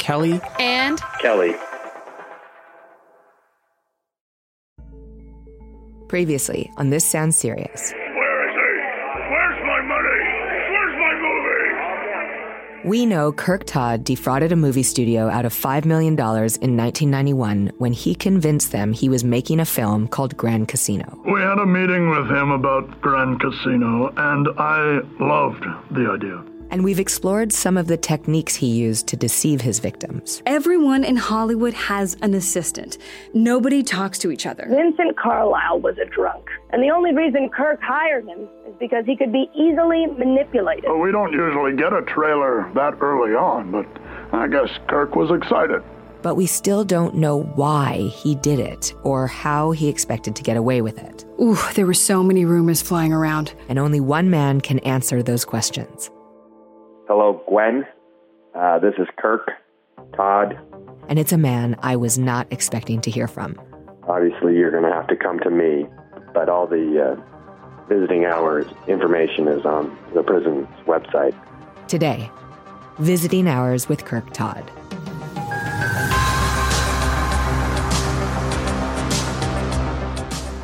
Kelly 0.00 0.40
And 0.58 0.98
Kelly. 1.20 1.54
Previously 6.08 6.70
on 6.78 6.90
This 6.90 7.04
Sounds 7.04 7.36
Serious. 7.36 7.92
Where 7.92 8.48
is 8.48 8.54
he? 8.54 8.70
Where's 9.30 9.60
my 9.66 9.80
money? 9.82 10.20
Where's 10.72 10.96
my 10.98 11.14
movie? 12.82 12.88
We 12.88 13.04
know 13.06 13.30
Kirk 13.30 13.64
Todd 13.66 14.02
defrauded 14.02 14.52
a 14.52 14.56
movie 14.56 14.82
studio 14.82 15.28
out 15.28 15.44
of 15.44 15.52
$5 15.52 15.84
million 15.84 16.14
in 16.14 16.76
1991 16.76 17.70
when 17.76 17.92
he 17.92 18.14
convinced 18.14 18.72
them 18.72 18.94
he 18.94 19.10
was 19.10 19.22
making 19.22 19.60
a 19.60 19.66
film 19.66 20.08
called 20.08 20.34
Grand 20.36 20.66
Casino. 20.66 21.20
We 21.26 21.40
had 21.42 21.58
a 21.58 21.66
meeting 21.66 22.08
with 22.08 22.26
him 22.26 22.50
about 22.50 23.02
Grand 23.02 23.38
Casino, 23.38 24.12
and 24.16 24.48
I 24.58 25.00
loved 25.20 25.64
the 25.90 26.10
idea. 26.10 26.42
And 26.70 26.84
we've 26.84 27.00
explored 27.00 27.52
some 27.52 27.76
of 27.76 27.88
the 27.88 27.96
techniques 27.96 28.54
he 28.54 28.68
used 28.68 29.08
to 29.08 29.16
deceive 29.16 29.60
his 29.60 29.80
victims. 29.80 30.42
Everyone 30.46 31.02
in 31.02 31.16
Hollywood 31.16 31.74
has 31.74 32.16
an 32.22 32.34
assistant. 32.34 32.98
Nobody 33.34 33.82
talks 33.82 34.18
to 34.20 34.30
each 34.30 34.46
other. 34.46 34.66
Vincent 34.68 35.16
Carlyle 35.16 35.80
was 35.80 35.98
a 35.98 36.04
drunk, 36.06 36.46
and 36.70 36.82
the 36.82 36.90
only 36.90 37.14
reason 37.14 37.48
Kirk 37.48 37.80
hired 37.82 38.26
him 38.26 38.48
is 38.66 38.74
because 38.78 39.04
he 39.04 39.16
could 39.16 39.32
be 39.32 39.50
easily 39.54 40.06
manipulated. 40.06 40.84
Well, 40.84 40.98
we 40.98 41.10
don't 41.10 41.32
usually 41.32 41.76
get 41.76 41.92
a 41.92 42.02
trailer 42.02 42.70
that 42.74 42.94
early 43.00 43.34
on, 43.34 43.72
but 43.72 43.86
I 44.32 44.46
guess 44.46 44.70
Kirk 44.88 45.16
was 45.16 45.30
excited. 45.30 45.82
But 46.22 46.34
we 46.34 46.46
still 46.46 46.84
don't 46.84 47.14
know 47.14 47.42
why 47.42 48.10
he 48.14 48.34
did 48.34 48.60
it 48.60 48.92
or 49.02 49.26
how 49.26 49.70
he 49.70 49.88
expected 49.88 50.36
to 50.36 50.42
get 50.42 50.56
away 50.56 50.82
with 50.82 50.98
it. 50.98 51.24
Ooh, 51.40 51.56
there 51.74 51.86
were 51.86 51.94
so 51.94 52.22
many 52.22 52.44
rumors 52.44 52.82
flying 52.82 53.12
around. 53.12 53.54
And 53.70 53.78
only 53.78 54.00
one 54.00 54.28
man 54.28 54.60
can 54.60 54.80
answer 54.80 55.22
those 55.22 55.46
questions. 55.46 56.10
Hello, 57.12 57.42
Gwen. 57.48 57.84
Uh, 58.54 58.78
this 58.78 58.94
is 58.96 59.08
Kirk. 59.18 59.50
Todd. 60.14 60.56
And 61.08 61.18
it's 61.18 61.32
a 61.32 61.36
man 61.36 61.74
I 61.80 61.96
was 61.96 62.18
not 62.18 62.46
expecting 62.52 63.00
to 63.00 63.10
hear 63.10 63.26
from. 63.26 63.60
Obviously, 64.06 64.56
you're 64.56 64.70
going 64.70 64.84
to 64.84 64.92
have 64.92 65.08
to 65.08 65.16
come 65.16 65.40
to 65.40 65.50
me, 65.50 65.88
but 66.32 66.48
all 66.48 66.68
the 66.68 67.18
uh, 67.18 67.86
visiting 67.88 68.26
hours 68.26 68.64
information 68.86 69.48
is 69.48 69.66
on 69.66 69.98
the 70.14 70.22
prison's 70.22 70.68
website. 70.86 71.34
Today, 71.88 72.30
visiting 73.00 73.48
hours 73.48 73.88
with 73.88 74.04
Kirk 74.04 74.32
Todd. 74.32 74.70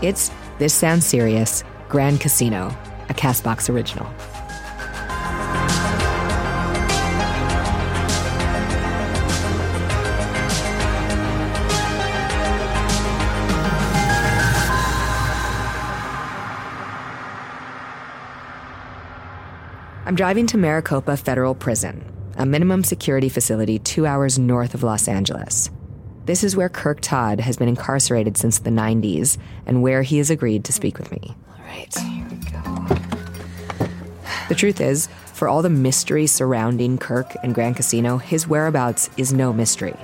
It's 0.01 0.31
This 0.61 0.73
Sounds 0.73 1.05
Serious 1.05 1.65
Grand 1.89 2.21
Casino, 2.21 2.69
a 3.09 3.15
Castbox 3.15 3.69
original. 3.69 4.07
I'm 20.17 20.25
driving 20.25 20.47
to 20.47 20.57
Maricopa 20.57 21.15
Federal 21.19 21.55
Prison, 21.55 22.03
a 22.39 22.47
minimum 22.47 22.85
security 22.85 23.29
facility 23.29 23.79
two 23.79 24.07
hours 24.07 24.39
north 24.39 24.73
of 24.73 24.83
Los 24.83 25.09
Angeles. 25.09 25.69
This 26.25 26.43
is 26.43 26.57
where 26.57 26.71
Kirk 26.71 27.03
Todd 27.03 27.39
has 27.41 27.59
been 27.59 27.69
incarcerated 27.69 28.39
since 28.39 28.59
the 28.59 28.71
90s 28.71 29.37
and 29.67 29.83
where 29.83 30.01
he 30.01 30.17
has 30.17 30.31
agreed 30.31 30.65
to 30.65 30.73
speak 30.73 30.97
with 30.97 31.11
me. 31.13 31.37
All 31.51 31.65
right, 31.67 31.95
here 31.95 32.27
we 32.31 32.37
go. 32.51 32.97
The 34.49 34.55
truth 34.55 34.81
is, 34.81 35.09
for 35.35 35.49
all 35.49 35.61
the 35.61 35.69
mystery 35.69 36.27
surrounding 36.27 36.97
Kirk 36.97 37.37
and 37.43 37.55
Grand 37.55 37.77
Casino, 37.77 38.17
his 38.17 38.49
whereabouts 38.49 39.11
is 39.19 39.35
no 39.35 39.53
mystery. 39.53 39.97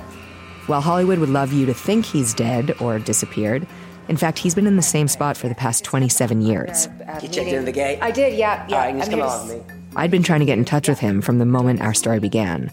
While 0.67 0.83
Hollywood 0.83 1.21
would 1.21 1.31
love 1.31 1.55
you 1.55 1.65
to 1.65 1.73
think 1.73 2.05
he's 2.05 2.35
dead 2.35 2.75
or 2.83 2.99
disappeared, 2.99 3.67
in 4.09 4.19
fact, 4.19 4.39
he's 4.39 4.55
been 4.55 4.67
in 4.67 4.77
the 4.77 4.83
same 4.83 5.09
spot 5.09 5.39
for 5.39 5.49
the 5.49 5.55
past 5.55 5.85
27 5.85 6.43
years. 6.43 6.87
You 7.23 7.29
checked 7.29 7.49
into 7.49 7.63
the 7.63 7.73
gate? 7.73 7.99
I 8.03 8.11
did, 8.11 8.35
yeah. 8.35 8.67
yeah. 8.69 8.77
All 8.77 8.83
right, 8.83 8.95
just 8.95 9.11
I'm 9.11 9.11
come 9.11 9.19
here 9.21 9.25
along 9.27 9.49
with 9.49 9.67
me. 9.69 9.72
I'd 9.95 10.11
been 10.11 10.23
trying 10.23 10.41
to 10.41 10.47
get 10.47 10.59
in 10.59 10.65
touch 10.65 10.89
with 10.89 10.99
him 10.99 11.21
from 11.21 11.39
the 11.39 11.45
moment 11.45 11.83
our 11.83 11.95
story 11.95 12.19
began. 12.19 12.71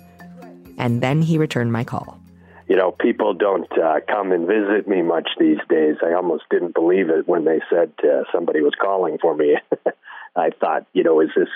And 0.77 1.01
then 1.01 1.21
he 1.21 1.37
returned 1.37 1.71
my 1.71 1.83
call. 1.83 2.19
You 2.67 2.75
know, 2.75 2.91
people 2.91 3.33
don't 3.33 3.71
uh, 3.77 3.99
come 4.07 4.31
and 4.31 4.47
visit 4.47 4.87
me 4.87 5.01
much 5.01 5.29
these 5.39 5.57
days. 5.69 5.95
I 6.03 6.13
almost 6.13 6.43
didn't 6.49 6.75
believe 6.75 7.09
it 7.09 7.27
when 7.27 7.43
they 7.43 7.61
said 7.69 7.91
uh, 8.03 8.23
somebody 8.31 8.61
was 8.61 8.73
calling 8.79 9.17
for 9.19 9.35
me. 9.35 9.57
I 10.35 10.51
thought, 10.51 10.85
you 10.93 11.03
know, 11.03 11.19
is 11.19 11.29
this 11.35 11.49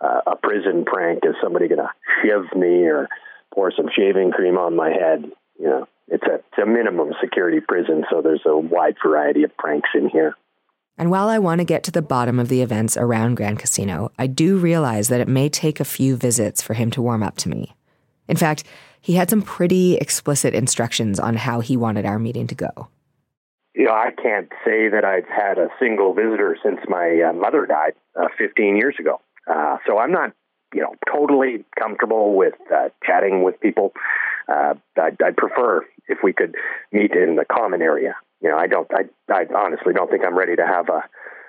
uh, 0.00 0.20
a 0.26 0.36
prison 0.36 0.84
prank? 0.84 1.20
Is 1.22 1.36
somebody 1.42 1.68
going 1.68 1.78
to 1.78 1.90
shiv 2.22 2.58
me 2.58 2.86
or 2.86 3.08
pour 3.54 3.72
some 3.74 3.88
shaving 3.96 4.32
cream 4.32 4.58
on 4.58 4.76
my 4.76 4.90
head? 4.90 5.30
You 5.58 5.66
know, 5.66 5.88
it's 6.08 6.24
a, 6.24 6.34
it's 6.34 6.58
a 6.62 6.66
minimum 6.66 7.12
security 7.20 7.60
prison, 7.60 8.04
so 8.10 8.20
there's 8.20 8.42
a 8.44 8.56
wide 8.56 8.96
variety 9.02 9.44
of 9.44 9.56
pranks 9.56 9.90
in 9.94 10.08
here. 10.08 10.34
And 10.98 11.12
while 11.12 11.28
I 11.28 11.38
want 11.38 11.60
to 11.60 11.64
get 11.64 11.84
to 11.84 11.92
the 11.92 12.02
bottom 12.02 12.40
of 12.40 12.48
the 12.48 12.60
events 12.60 12.96
around 12.96 13.36
Grand 13.36 13.60
Casino, 13.60 14.10
I 14.18 14.26
do 14.26 14.58
realize 14.58 15.08
that 15.08 15.20
it 15.20 15.28
may 15.28 15.48
take 15.48 15.78
a 15.78 15.84
few 15.84 16.16
visits 16.16 16.60
for 16.60 16.74
him 16.74 16.90
to 16.90 17.02
warm 17.02 17.22
up 17.22 17.36
to 17.38 17.48
me. 17.48 17.76
In 18.26 18.36
fact, 18.36 18.64
he 19.00 19.14
had 19.14 19.30
some 19.30 19.40
pretty 19.40 19.96
explicit 19.96 20.54
instructions 20.54 21.20
on 21.20 21.36
how 21.36 21.60
he 21.60 21.76
wanted 21.76 22.04
our 22.04 22.18
meeting 22.18 22.48
to 22.48 22.56
go. 22.56 22.88
You 23.74 23.84
know, 23.84 23.92
I 23.92 24.10
can't 24.10 24.48
say 24.64 24.88
that 24.88 25.04
I've 25.04 25.28
had 25.28 25.56
a 25.56 25.68
single 25.78 26.14
visitor 26.14 26.56
since 26.64 26.80
my 26.88 27.28
uh, 27.28 27.32
mother 27.32 27.64
died 27.64 27.92
uh, 28.20 28.26
15 28.36 28.76
years 28.76 28.96
ago. 28.98 29.20
Uh, 29.48 29.76
so 29.86 29.98
I'm 29.98 30.10
not, 30.10 30.32
you 30.74 30.80
know, 30.80 30.96
totally 31.10 31.64
comfortable 31.78 32.34
with 32.34 32.54
uh, 32.74 32.88
chatting 33.06 33.44
with 33.44 33.60
people. 33.60 33.92
Uh, 34.48 34.74
I'd, 35.00 35.22
I'd 35.22 35.36
prefer 35.36 35.86
if 36.08 36.18
we 36.24 36.32
could 36.32 36.56
meet 36.90 37.12
in 37.12 37.36
the 37.36 37.44
common 37.44 37.82
area. 37.82 38.16
You 38.40 38.50
know, 38.50 38.56
I 38.56 38.66
don't, 38.66 38.88
I, 38.92 39.04
I 39.32 39.46
honestly 39.54 39.92
don't 39.92 40.10
think 40.10 40.24
I'm 40.24 40.36
ready 40.36 40.56
to 40.56 40.66
have 40.66 40.88
a, 40.88 41.02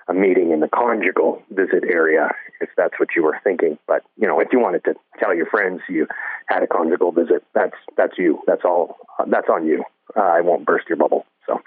a 0.09 0.13
meeting 0.13 0.51
in 0.51 0.59
the 0.59 0.67
conjugal 0.67 1.41
visit 1.51 1.83
area, 1.87 2.29
if 2.59 2.69
that's 2.75 2.99
what 2.99 3.09
you 3.15 3.23
were 3.23 3.39
thinking. 3.43 3.77
But 3.87 4.03
you 4.17 4.27
know, 4.27 4.39
if 4.39 4.49
you 4.51 4.59
wanted 4.59 4.83
to 4.85 4.95
tell 5.19 5.35
your 5.35 5.45
friends 5.45 5.81
you 5.87 6.07
had 6.47 6.63
a 6.63 6.67
conjugal 6.67 7.11
visit, 7.11 7.43
that's 7.53 7.75
that's 7.95 8.17
you. 8.17 8.39
That's 8.47 8.63
all. 8.65 8.97
That's 9.27 9.47
on 9.49 9.67
you. 9.67 9.83
Uh, 10.17 10.21
I 10.21 10.41
won't 10.41 10.65
burst 10.65 10.89
your 10.89 10.97
bubble. 10.97 11.25
So. 11.45 11.61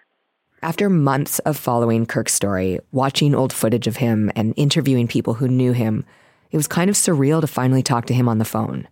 After 0.61 0.91
months 0.91 1.39
of 1.41 1.57
following 1.57 2.07
Kirk's 2.07 2.35
story, 2.35 2.81
watching 2.91 3.35
old 3.35 3.53
footage 3.53 3.87
of 3.87 3.97
him, 3.97 4.31
and 4.35 4.55
interviewing 4.57 5.09
people 5.09 5.35
who 5.35 5.49
knew 5.49 5.73
him, 5.73 6.05
it 6.51 6.57
was 6.57 6.69
kind 6.69 6.91
of 6.91 6.97
surreal 6.97 7.41
to 7.41 7.47
finally 7.47 7.83
talk 7.83 8.07
to 8.07 8.15
him 8.15 8.29
on 8.29 8.39
the 8.39 8.45
phone. 8.45 8.89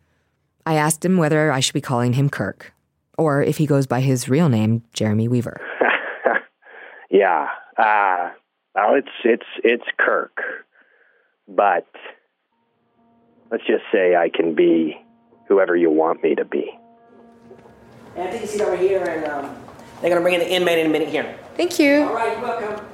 I 0.66 0.74
asked 0.74 1.04
him 1.04 1.16
whether 1.16 1.50
I 1.50 1.60
should 1.60 1.74
be 1.74 1.80
calling 1.80 2.12
him 2.12 2.30
Kirk, 2.30 2.72
or 3.18 3.42
if 3.42 3.58
he 3.58 3.66
goes 3.66 3.86
by 3.86 4.00
his 4.00 4.28
real 4.28 4.48
name, 4.48 4.84
Jeremy 4.92 5.28
Weaver. 5.28 5.60
yeah. 7.10 7.48
Uh, 7.76 8.30
well, 8.74 8.94
it's 8.94 9.08
it's 9.24 9.46
it's 9.64 9.84
Kirk, 9.98 10.38
but 11.48 11.86
let's 13.50 13.66
just 13.66 13.84
say 13.92 14.16
I 14.16 14.28
can 14.28 14.54
be 14.54 14.96
whoever 15.48 15.76
you 15.76 15.90
want 15.90 16.22
me 16.22 16.34
to 16.36 16.44
be. 16.44 16.70
And 18.16 18.28
I 18.28 18.30
think 18.30 18.42
you 18.42 18.48
see 18.48 18.62
over 18.62 18.76
here, 18.76 19.04
and 19.04 19.24
um, 19.26 19.56
they're 20.00 20.10
gonna 20.10 20.22
bring 20.22 20.34
in 20.34 20.40
the 20.40 20.50
inmate 20.50 20.78
in 20.78 20.86
a 20.86 20.90
minute 20.90 21.08
here. 21.08 21.36
Thank 21.56 21.78
you. 21.78 22.02
All 22.02 22.14
right, 22.14 22.32
you're 22.32 22.46
welcome. 22.46 22.86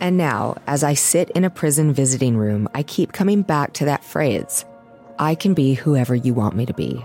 And 0.00 0.16
now, 0.16 0.56
as 0.66 0.84
I 0.84 0.94
sit 0.94 1.30
in 1.30 1.44
a 1.44 1.50
prison 1.50 1.92
visiting 1.92 2.36
room, 2.36 2.68
I 2.74 2.82
keep 2.82 3.12
coming 3.12 3.42
back 3.42 3.72
to 3.74 3.84
that 3.86 4.04
phrase 4.04 4.64
I 5.18 5.34
can 5.34 5.54
be 5.54 5.74
whoever 5.74 6.14
you 6.14 6.34
want 6.34 6.56
me 6.56 6.66
to 6.66 6.74
be. 6.74 7.04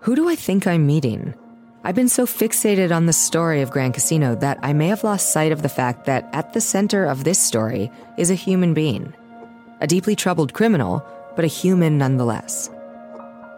Who 0.00 0.14
do 0.14 0.28
I 0.28 0.36
think 0.36 0.66
I'm 0.66 0.86
meeting? 0.86 1.34
I've 1.84 1.94
been 1.94 2.08
so 2.08 2.26
fixated 2.26 2.94
on 2.94 3.06
the 3.06 3.12
story 3.12 3.62
of 3.62 3.70
Grand 3.70 3.94
Casino 3.94 4.34
that 4.36 4.58
I 4.62 4.72
may 4.72 4.88
have 4.88 5.04
lost 5.04 5.32
sight 5.32 5.52
of 5.52 5.62
the 5.62 5.68
fact 5.68 6.06
that 6.06 6.28
at 6.32 6.52
the 6.52 6.60
center 6.60 7.04
of 7.04 7.22
this 7.22 7.38
story 7.38 7.90
is 8.16 8.30
a 8.30 8.34
human 8.34 8.74
being. 8.74 9.14
A 9.80 9.86
deeply 9.86 10.16
troubled 10.16 10.52
criminal, 10.52 11.06
but 11.36 11.44
a 11.44 11.48
human 11.48 11.96
nonetheless. 11.96 12.68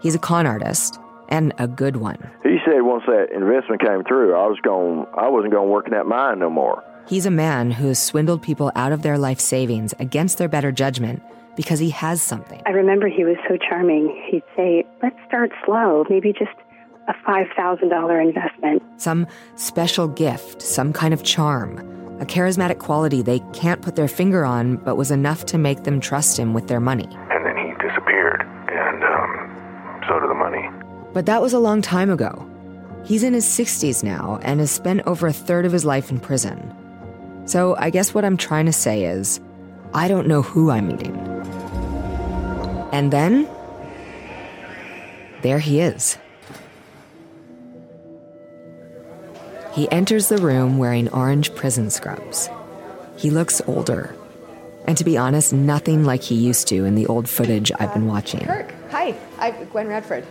He's 0.02 0.14
a 0.14 0.18
con 0.18 0.46
artist, 0.46 0.98
and 1.30 1.54
a 1.58 1.66
good 1.66 1.96
one. 1.96 2.18
He 2.42 2.58
said 2.64 2.82
once 2.82 3.04
that 3.06 3.28
investment 3.34 3.80
came 3.80 4.04
through, 4.04 4.34
I 4.34 4.46
was 4.46 4.58
going, 4.62 5.06
I 5.14 5.28
wasn't 5.28 5.54
going 5.54 5.66
to 5.66 5.72
work 5.72 5.86
in 5.86 5.92
that 5.92 6.06
mine 6.06 6.40
no 6.40 6.50
more. 6.50 6.84
He's 7.08 7.24
a 7.24 7.30
man 7.30 7.70
who 7.70 7.88
has 7.88 7.98
swindled 7.98 8.42
people 8.42 8.70
out 8.76 8.92
of 8.92 9.00
their 9.00 9.16
life 9.16 9.40
savings 9.40 9.94
against 9.98 10.36
their 10.36 10.48
better 10.48 10.72
judgment 10.72 11.22
because 11.56 11.78
he 11.78 11.90
has 11.90 12.20
something. 12.20 12.60
I 12.66 12.70
remember 12.70 13.08
he 13.08 13.24
was 13.24 13.36
so 13.48 13.56
charming. 13.56 14.22
He'd 14.30 14.44
say, 14.54 14.84
let's 15.02 15.16
start 15.26 15.50
slow, 15.64 16.04
maybe 16.10 16.32
just 16.32 16.52
a 17.10 17.14
$5,000 17.28 18.22
investment. 18.22 18.82
Some 18.96 19.26
special 19.56 20.06
gift, 20.06 20.62
some 20.62 20.92
kind 20.92 21.12
of 21.12 21.24
charm, 21.24 21.78
a 22.20 22.24
charismatic 22.24 22.78
quality 22.78 23.20
they 23.20 23.40
can't 23.52 23.82
put 23.82 23.96
their 23.96 24.08
finger 24.08 24.44
on, 24.44 24.76
but 24.76 24.96
was 24.96 25.10
enough 25.10 25.44
to 25.46 25.58
make 25.58 25.82
them 25.82 26.00
trust 26.00 26.38
him 26.38 26.54
with 26.54 26.68
their 26.68 26.78
money. 26.78 27.08
And 27.30 27.44
then 27.44 27.56
he 27.56 27.72
disappeared, 27.86 28.42
and 28.42 29.02
um, 29.02 30.02
so 30.06 30.20
did 30.20 30.30
the 30.30 30.34
money. 30.34 30.68
But 31.12 31.26
that 31.26 31.42
was 31.42 31.52
a 31.52 31.58
long 31.58 31.82
time 31.82 32.10
ago. 32.10 32.46
He's 33.04 33.24
in 33.24 33.32
his 33.32 33.46
60s 33.46 34.04
now 34.04 34.38
and 34.42 34.60
has 34.60 34.70
spent 34.70 35.02
over 35.06 35.26
a 35.26 35.32
third 35.32 35.66
of 35.66 35.72
his 35.72 35.84
life 35.84 36.10
in 36.10 36.20
prison. 36.20 36.76
So 37.46 37.74
I 37.76 37.90
guess 37.90 38.14
what 38.14 38.24
I'm 38.24 38.36
trying 38.36 38.66
to 38.66 38.72
say 38.72 39.04
is, 39.04 39.40
I 39.94 40.06
don't 40.06 40.28
know 40.28 40.42
who 40.42 40.70
I'm 40.70 40.86
meeting. 40.86 41.16
And 42.92 43.12
then, 43.12 43.48
there 45.42 45.58
he 45.58 45.80
is. 45.80 46.16
He 49.72 49.90
enters 49.90 50.28
the 50.28 50.38
room 50.38 50.78
wearing 50.78 51.08
orange 51.10 51.54
prison 51.54 51.90
scrubs. 51.90 52.48
He 53.16 53.30
looks 53.30 53.60
older. 53.66 54.14
And 54.86 54.96
to 54.98 55.04
be 55.04 55.16
honest, 55.16 55.52
nothing 55.52 56.04
like 56.04 56.22
he 56.22 56.34
used 56.34 56.66
to 56.68 56.84
in 56.84 56.94
the 56.94 57.06
old 57.06 57.28
footage 57.28 57.70
I've 57.78 57.92
been 57.94 58.06
watching. 58.06 58.40
Kirk, 58.40 58.72
hi. 58.90 59.14
I'm 59.38 59.64
Gwen 59.66 59.86
Radford. 59.86 60.26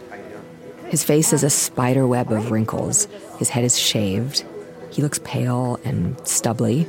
His 0.88 1.04
face 1.04 1.34
is 1.34 1.44
a 1.44 1.50
spider 1.50 2.06
web 2.08 2.32
of 2.32 2.52
wrinkles. 2.52 3.08
His 3.38 3.50
head 3.50 3.64
is 3.64 3.78
shaved. 3.78 4.44
He 4.92 5.02
looks 5.02 5.20
pale 5.24 5.80
and 5.86 6.16
stubbly. 6.28 6.88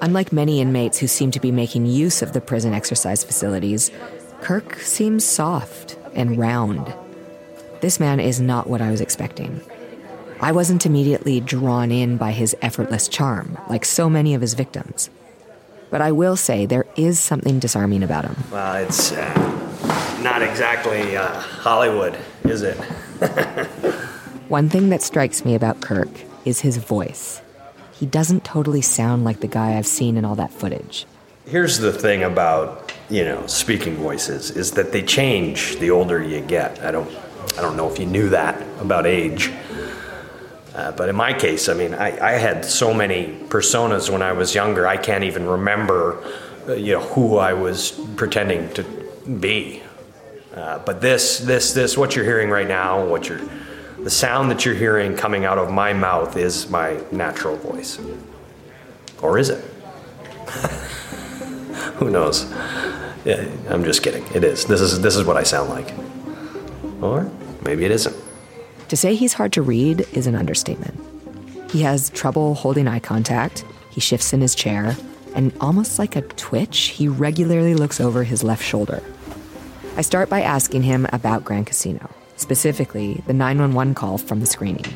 Unlike 0.00 0.32
many 0.32 0.60
inmates 0.60 0.98
who 0.98 1.06
seem 1.06 1.30
to 1.32 1.40
be 1.40 1.52
making 1.52 1.86
use 1.86 2.22
of 2.22 2.32
the 2.32 2.40
prison 2.40 2.72
exercise 2.72 3.22
facilities, 3.22 3.90
Kirk 4.40 4.76
seems 4.76 5.24
soft 5.24 5.98
and 6.14 6.38
round. 6.38 6.92
This 7.80 8.00
man 8.00 8.18
is 8.18 8.40
not 8.40 8.68
what 8.68 8.80
I 8.80 8.90
was 8.90 9.00
expecting. 9.00 9.60
I 10.40 10.52
wasn't 10.52 10.86
immediately 10.86 11.40
drawn 11.40 11.90
in 11.90 12.16
by 12.16 12.30
his 12.30 12.54
effortless 12.62 13.08
charm, 13.08 13.58
like 13.68 13.84
so 13.84 14.08
many 14.08 14.34
of 14.34 14.40
his 14.40 14.54
victims. 14.54 15.10
But 15.90 16.00
I 16.00 16.12
will 16.12 16.36
say 16.36 16.64
there 16.64 16.86
is 16.96 17.18
something 17.18 17.58
disarming 17.58 18.04
about 18.04 18.24
him. 18.24 18.36
Well, 18.52 18.76
it's 18.76 19.10
uh, 19.10 20.20
not 20.22 20.42
exactly 20.42 21.16
uh, 21.16 21.40
Hollywood, 21.40 22.16
is 22.44 22.62
it? 22.62 22.76
One 24.48 24.68
thing 24.68 24.90
that 24.90 25.02
strikes 25.02 25.44
me 25.44 25.56
about 25.56 25.80
Kirk 25.80 26.08
is 26.44 26.60
his 26.60 26.76
voice. 26.76 27.42
He 27.92 28.06
doesn't 28.06 28.44
totally 28.44 28.82
sound 28.82 29.24
like 29.24 29.40
the 29.40 29.48
guy 29.48 29.76
I've 29.76 29.86
seen 29.86 30.16
in 30.16 30.24
all 30.24 30.36
that 30.36 30.52
footage. 30.52 31.04
Here's 31.46 31.78
the 31.78 31.92
thing 31.92 32.22
about, 32.22 32.92
you 33.10 33.24
know, 33.24 33.44
speaking 33.46 33.96
voices 33.96 34.52
is 34.52 34.72
that 34.72 34.92
they 34.92 35.02
change 35.02 35.78
the 35.78 35.90
older 35.90 36.22
you 36.22 36.42
get. 36.42 36.80
I 36.84 36.92
don't 36.92 37.10
I 37.58 37.60
don't 37.60 37.76
know 37.76 37.90
if 37.90 37.98
you 37.98 38.06
knew 38.06 38.28
that 38.28 38.62
about 38.80 39.04
age. 39.04 39.50
Uh, 40.74 40.92
but 40.92 41.08
in 41.08 41.16
my 41.16 41.32
case, 41.32 41.68
I 41.68 41.74
mean, 41.74 41.94
I, 41.94 42.18
I, 42.20 42.32
had 42.32 42.64
so 42.64 42.92
many 42.92 43.26
personas 43.48 44.10
when 44.10 44.22
I 44.22 44.32
was 44.32 44.54
younger, 44.54 44.86
I 44.86 44.96
can't 44.96 45.24
even 45.24 45.46
remember, 45.46 46.22
uh, 46.68 46.74
you 46.74 46.92
know, 46.92 47.00
who 47.00 47.38
I 47.38 47.54
was 47.54 47.92
pretending 48.16 48.72
to 48.74 48.84
be. 49.40 49.82
Uh, 50.54 50.78
but 50.80 51.00
this, 51.00 51.38
this, 51.38 51.72
this, 51.72 51.96
what 51.96 52.14
you're 52.14 52.24
hearing 52.24 52.50
right 52.50 52.68
now, 52.68 53.04
what 53.04 53.28
you're, 53.28 53.40
the 54.02 54.10
sound 54.10 54.50
that 54.50 54.64
you're 54.64 54.74
hearing 54.74 55.16
coming 55.16 55.44
out 55.44 55.58
of 55.58 55.70
my 55.70 55.92
mouth 55.92 56.36
is 56.36 56.68
my 56.68 57.02
natural 57.10 57.56
voice. 57.56 57.98
Or 59.22 59.38
is 59.38 59.48
it? 59.48 59.64
who 61.96 62.10
knows? 62.10 62.50
Yeah, 63.24 63.46
I'm 63.68 63.84
just 63.84 64.02
kidding. 64.02 64.24
It 64.34 64.44
is. 64.44 64.64
This 64.64 64.80
is 64.80 65.00
this 65.00 65.16
is 65.16 65.24
what 65.24 65.36
I 65.36 65.42
sound 65.42 65.70
like. 65.70 65.92
Or 67.02 67.30
maybe 67.62 67.84
it 67.84 67.90
isn't. 67.90 68.16
To 68.88 68.96
say 68.96 69.14
he's 69.14 69.34
hard 69.34 69.52
to 69.52 69.62
read 69.62 70.06
is 70.14 70.26
an 70.26 70.34
understatement. 70.34 70.98
He 71.70 71.82
has 71.82 72.08
trouble 72.10 72.54
holding 72.54 72.88
eye 72.88 73.00
contact, 73.00 73.64
he 73.90 74.00
shifts 74.00 74.32
in 74.32 74.40
his 74.40 74.54
chair, 74.54 74.96
and 75.34 75.52
almost 75.60 75.98
like 75.98 76.16
a 76.16 76.22
twitch, 76.22 76.78
he 76.88 77.06
regularly 77.06 77.74
looks 77.74 78.00
over 78.00 78.24
his 78.24 78.42
left 78.42 78.64
shoulder. 78.64 79.02
I 79.96 80.00
start 80.00 80.30
by 80.30 80.40
asking 80.40 80.84
him 80.84 81.06
about 81.12 81.44
Grand 81.44 81.66
Casino, 81.66 82.08
specifically 82.36 83.22
the 83.26 83.34
911 83.34 83.94
call 83.94 84.16
from 84.16 84.40
the 84.40 84.46
screening. 84.46 84.86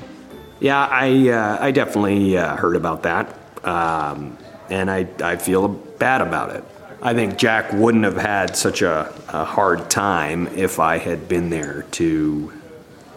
Yeah, 0.59 0.87
I, 0.87 1.29
uh, 1.29 1.59
I 1.61 1.71
definitely 1.71 2.39
uh, 2.39 2.57
heard 2.57 2.77
about 2.77 3.03
that, 3.03 3.37
um, 3.63 4.39
and 4.71 4.91
I, 4.91 5.07
I 5.23 5.37
feel 5.37 5.69
bad 5.69 6.23
about 6.23 6.51
it. 6.51 6.65
I 7.03 7.13
think 7.13 7.37
Jack 7.37 7.73
wouldn't 7.75 8.05
have 8.05 8.17
had 8.17 8.57
such 8.57 8.81
a, 8.81 9.13
a 9.29 9.45
hard 9.45 9.91
time 9.91 10.47
if 10.57 10.79
I 10.79 10.97
had 10.97 11.29
been 11.29 11.51
there 11.51 11.83
to 11.93 12.53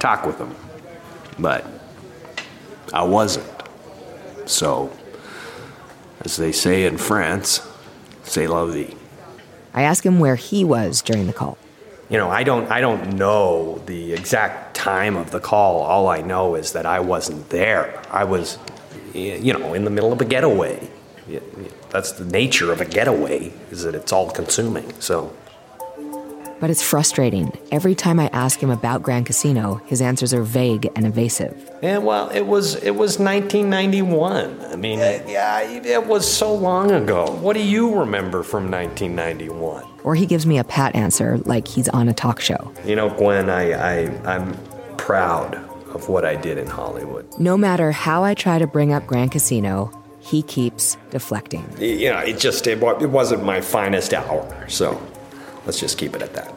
talk 0.05 0.25
with 0.25 0.37
them. 0.37 0.53
but 1.39 1.65
I 2.93 3.03
wasn't. 3.03 3.51
So, 4.45 4.91
as 6.21 6.37
they 6.37 6.51
say 6.51 6.85
in 6.85 6.97
France, 6.97 7.61
c'est 8.23 8.47
la 8.47 8.65
vie. 8.65 8.95
I 9.73 9.81
ask 9.81 10.05
him 10.05 10.19
where 10.19 10.35
he 10.35 10.63
was 10.63 11.01
during 11.01 11.27
the 11.27 11.33
call. 11.33 11.57
You 12.09 12.17
know, 12.19 12.29
I 12.29 12.43
don't, 12.43 12.69
I 12.71 12.81
don't 12.81 13.15
know 13.15 13.81
the 13.87 14.13
exact 14.13 14.75
time 14.75 15.17
of 15.17 15.31
the 15.31 15.39
call. 15.39 15.81
All 15.81 16.07
I 16.07 16.21
know 16.21 16.53
is 16.53 16.73
that 16.73 16.85
I 16.85 16.99
wasn't 16.99 17.49
there. 17.49 17.99
I 18.11 18.23
was, 18.25 18.59
you 19.13 19.53
know, 19.53 19.73
in 19.73 19.85
the 19.85 19.89
middle 19.89 20.13
of 20.13 20.21
a 20.21 20.25
getaway. 20.25 20.87
That's 21.89 22.11
the 22.11 22.25
nature 22.25 22.71
of 22.71 22.79
a 22.79 22.85
getaway, 22.85 23.51
is 23.71 23.81
that 23.83 23.95
it's 23.95 24.13
all 24.13 24.29
consuming. 24.29 24.93
So 24.99 25.35
but 26.59 26.69
it's 26.69 26.81
frustrating. 26.81 27.51
Every 27.71 27.95
time 27.95 28.19
I 28.19 28.27
ask 28.27 28.59
him 28.59 28.69
about 28.69 29.03
Grand 29.03 29.25
Casino, 29.25 29.81
his 29.85 30.01
answers 30.01 30.33
are 30.33 30.43
vague 30.43 30.89
and 30.95 31.05
evasive. 31.05 31.69
Yeah, 31.81 31.97
well, 31.99 32.29
it 32.29 32.47
was 32.47 32.75
it 32.75 32.95
was 32.95 33.19
1991. 33.19 34.59
I 34.61 34.75
mean, 34.75 34.99
yeah, 34.99 35.61
it 35.61 36.05
was 36.05 36.31
so 36.31 36.53
long 36.53 36.91
ago. 36.91 37.25
What 37.41 37.53
do 37.55 37.63
you 37.63 37.99
remember 37.99 38.43
from 38.43 38.71
1991? 38.71 39.83
Or 40.03 40.15
he 40.15 40.25
gives 40.25 40.45
me 40.45 40.57
a 40.57 40.63
pat 40.63 40.95
answer 40.95 41.37
like 41.39 41.67
he's 41.67 41.89
on 41.89 42.07
a 42.09 42.13
talk 42.13 42.39
show. 42.39 42.71
You 42.85 42.95
know, 42.95 43.09
Gwen, 43.09 43.49
I, 43.49 43.71
I 43.71 44.35
I'm 44.35 44.57
proud 44.97 45.55
of 45.93 46.09
what 46.09 46.25
I 46.25 46.35
did 46.35 46.57
in 46.57 46.67
Hollywood. 46.67 47.27
No 47.39 47.57
matter 47.57 47.91
how 47.91 48.23
I 48.23 48.33
try 48.33 48.59
to 48.59 48.67
bring 48.67 48.91
up 48.91 49.07
Grand 49.07 49.31
Casino, 49.31 49.91
he 50.19 50.41
keeps 50.41 50.97
deflecting. 51.11 51.65
You 51.79 52.11
know, 52.11 52.19
it 52.19 52.39
just 52.39 52.67
it, 52.67 52.81
it 52.81 53.09
wasn't 53.09 53.43
my 53.43 53.61
finest 53.61 54.13
hour, 54.13 54.65
so 54.67 54.99
Let's 55.65 55.79
just 55.79 55.97
keep 55.97 56.15
it 56.15 56.21
at 56.21 56.33
that. 56.33 56.53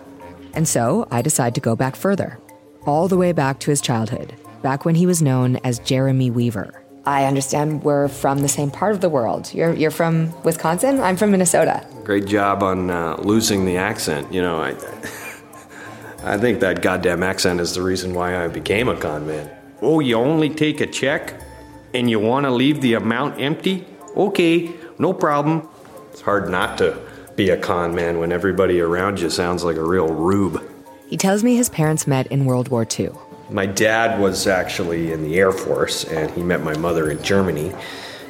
And 0.55 0.67
so 0.67 1.07
I 1.11 1.23
decide 1.23 1.55
to 1.55 1.61
go 1.61 1.77
back 1.77 1.97
further, 1.97 2.38
all 2.85 3.09
the 3.09 3.17
way 3.17 3.33
back 3.33 3.61
to 3.61 3.71
his 3.71 3.81
childhood, 3.81 4.35
back 4.62 4.85
when 4.85 4.95
he 4.95 5.07
was 5.07 5.23
known 5.23 5.57
as 5.65 5.79
Jeremy 5.79 6.31
Weaver. 6.31 6.85
I 7.05 7.25
understand 7.25 7.85
we're 7.85 8.09
from 8.09 8.41
the 8.41 8.49
same 8.49 8.71
part 8.71 8.93
of 8.93 9.00
the 9.00 9.09
world. 9.09 9.53
You're, 9.55 9.73
you're 9.75 9.91
from 9.91 10.31
Wisconsin? 10.43 11.00
I'm 11.00 11.17
from 11.17 11.31
Minnesota. 11.31 11.87
Great 12.05 12.27
job 12.27 12.62
on 12.62 12.91
uh, 12.91 13.17
losing 13.17 13.65
the 13.65 13.79
accent. 13.79 14.33
You 14.33 14.43
know, 14.43 14.61
I, 14.61 14.71
I 16.23 16.37
think 16.37 16.61
that 16.61 16.83
goddamn 16.83 17.23
accent 17.23 17.61
is 17.61 17.75
the 17.75 17.83
reason 17.83 18.12
why 18.12 18.45
I 18.45 18.49
became 18.49 18.88
a 18.88 18.97
con 18.97 19.27
man. 19.27 19.50
Oh, 19.81 20.00
you 20.00 20.17
only 20.17 20.50
take 20.50 20.81
a 20.81 20.87
check 20.87 21.41
and 21.95 22.11
you 22.11 22.19
want 22.21 22.45
to 22.45 22.50
leave 22.50 22.81
the 22.81 22.95
amount 22.95 23.41
empty? 23.41 23.87
Okay, 24.17 24.71
no 24.99 25.12
problem. 25.15 25.69
It's 26.11 26.21
hard 26.21 26.50
not 26.50 26.77
to 26.79 27.08
be 27.38 27.50
a 27.50 27.57
con 27.57 27.95
man 27.95 28.18
when 28.18 28.33
everybody 28.33 28.80
around 28.80 29.21
you 29.21 29.30
sounds 29.30 29.62
like 29.62 29.76
a 29.76 29.85
real 29.85 30.09
rube. 30.09 30.61
He 31.07 31.16
tells 31.16 31.45
me 31.45 31.54
his 31.54 31.68
parents 31.68 32.04
met 32.04 32.26
in 32.26 32.45
World 32.45 32.68
War 32.68 32.85
II. 32.99 33.11
My 33.49 33.64
dad 33.64 34.21
was 34.21 34.49
actually 34.49 35.12
in 35.12 35.23
the 35.23 35.38
Air 35.38 35.52
Force, 35.52 36.02
and 36.02 36.33
he 36.33 36.42
met 36.42 36.64
my 36.64 36.76
mother 36.76 37.09
in 37.09 37.23
Germany 37.23 37.73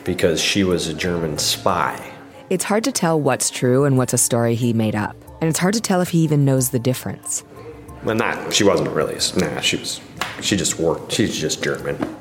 because 0.04 0.42
she 0.42 0.62
was 0.62 0.88
a 0.88 0.94
German 0.94 1.38
spy. 1.38 2.12
It's 2.50 2.64
hard 2.64 2.84
to 2.84 2.92
tell 2.92 3.18
what's 3.18 3.48
true 3.48 3.84
and 3.84 3.96
what's 3.96 4.12
a 4.12 4.18
story 4.18 4.54
he 4.54 4.74
made 4.74 4.94
up, 4.94 5.16
and 5.40 5.48
it's 5.48 5.58
hard 5.58 5.72
to 5.74 5.80
tell 5.80 6.02
if 6.02 6.10
he 6.10 6.18
even 6.18 6.44
knows 6.44 6.68
the 6.68 6.78
difference. 6.78 7.44
Well, 8.04 8.14
not, 8.14 8.52
she 8.52 8.62
wasn't 8.62 8.90
really, 8.90 9.16
nah, 9.38 9.60
she 9.60 9.78
was, 9.78 10.02
she 10.42 10.54
just 10.54 10.78
worked, 10.78 11.12
she's 11.12 11.34
just 11.34 11.64
German. 11.64 12.14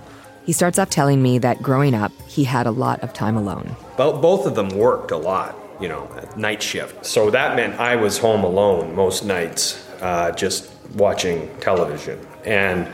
He 0.46 0.54
starts 0.54 0.80
off 0.80 0.90
telling 0.90 1.22
me 1.22 1.38
that 1.40 1.62
growing 1.62 1.94
up, 1.94 2.14
he 2.30 2.46
had 2.46 2.66
a 2.66 2.72
lot 2.72 3.02
of 3.02 3.12
time 3.12 3.36
alone. 3.36 3.76
Both 3.98 4.46
of 4.46 4.56
them 4.56 4.70
worked 4.70 5.12
a 5.12 5.18
lot 5.18 5.54
you 5.80 5.88
know, 5.88 6.10
night 6.36 6.62
shift. 6.62 7.06
So 7.06 7.30
that 7.32 7.56
meant 7.56 7.80
I 7.80 7.96
was 7.96 8.18
home 8.18 8.44
alone 8.44 8.96
most 8.96 9.24
nights 9.24 9.88
uh, 10.02 10.32
just 10.32 10.72
watching 10.96 11.50
television. 11.60 12.26
And, 12.46 12.88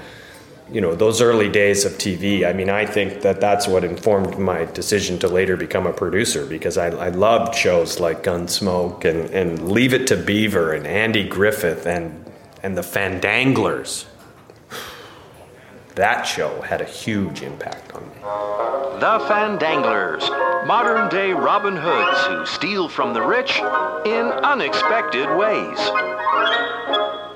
you 0.72 0.82
know, 0.82 0.96
those 0.96 1.22
early 1.22 1.50
days 1.50 1.86
of 1.86 1.94
TV, 1.94 2.48
I 2.48 2.54
mean, 2.54 2.70
I 2.70 2.86
think 2.86 3.22
that 3.22 3.40
that's 3.40 3.68
what 3.68 3.84
informed 3.84 4.38
my 4.38 4.66
decision 4.66 5.20
to 5.20 5.28
later 5.28 5.56
become 5.56 5.86
a 5.86 5.94
producer 5.94 6.46
because 6.46 6.78
I, 6.78 6.88
I 6.88 7.10
loved 7.10 7.56
shows 7.56 8.00
like 8.00 8.24
Gunsmoke 8.24 9.06
and, 9.06 9.30
and 9.30 9.72
Leave 9.72 9.94
It 9.94 10.08
to 10.08 10.18
Beaver 10.18 10.74
and 10.74 10.88
Andy 10.88 11.28
Griffith 11.28 11.86
and, 11.86 12.32
and 12.63 12.78
the 12.78 12.82
Fandanglers. 12.82 14.06
That 15.95 16.23
show 16.23 16.62
had 16.62 16.81
a 16.81 16.85
huge 16.85 17.43
impact 17.43 17.93
on 17.93 18.01
me. 18.09 18.15
The 19.00 19.19
Fandanglers, 19.27 20.27
modern 20.65 21.07
day 21.09 21.33
Robin 21.33 21.75
Hoods 21.75 22.25
who 22.25 22.45
steal 22.47 22.89
from 22.89 23.13
the 23.13 23.21
rich 23.21 23.59
in 24.03 24.25
unexpected 24.43 25.35
ways. 25.38 25.77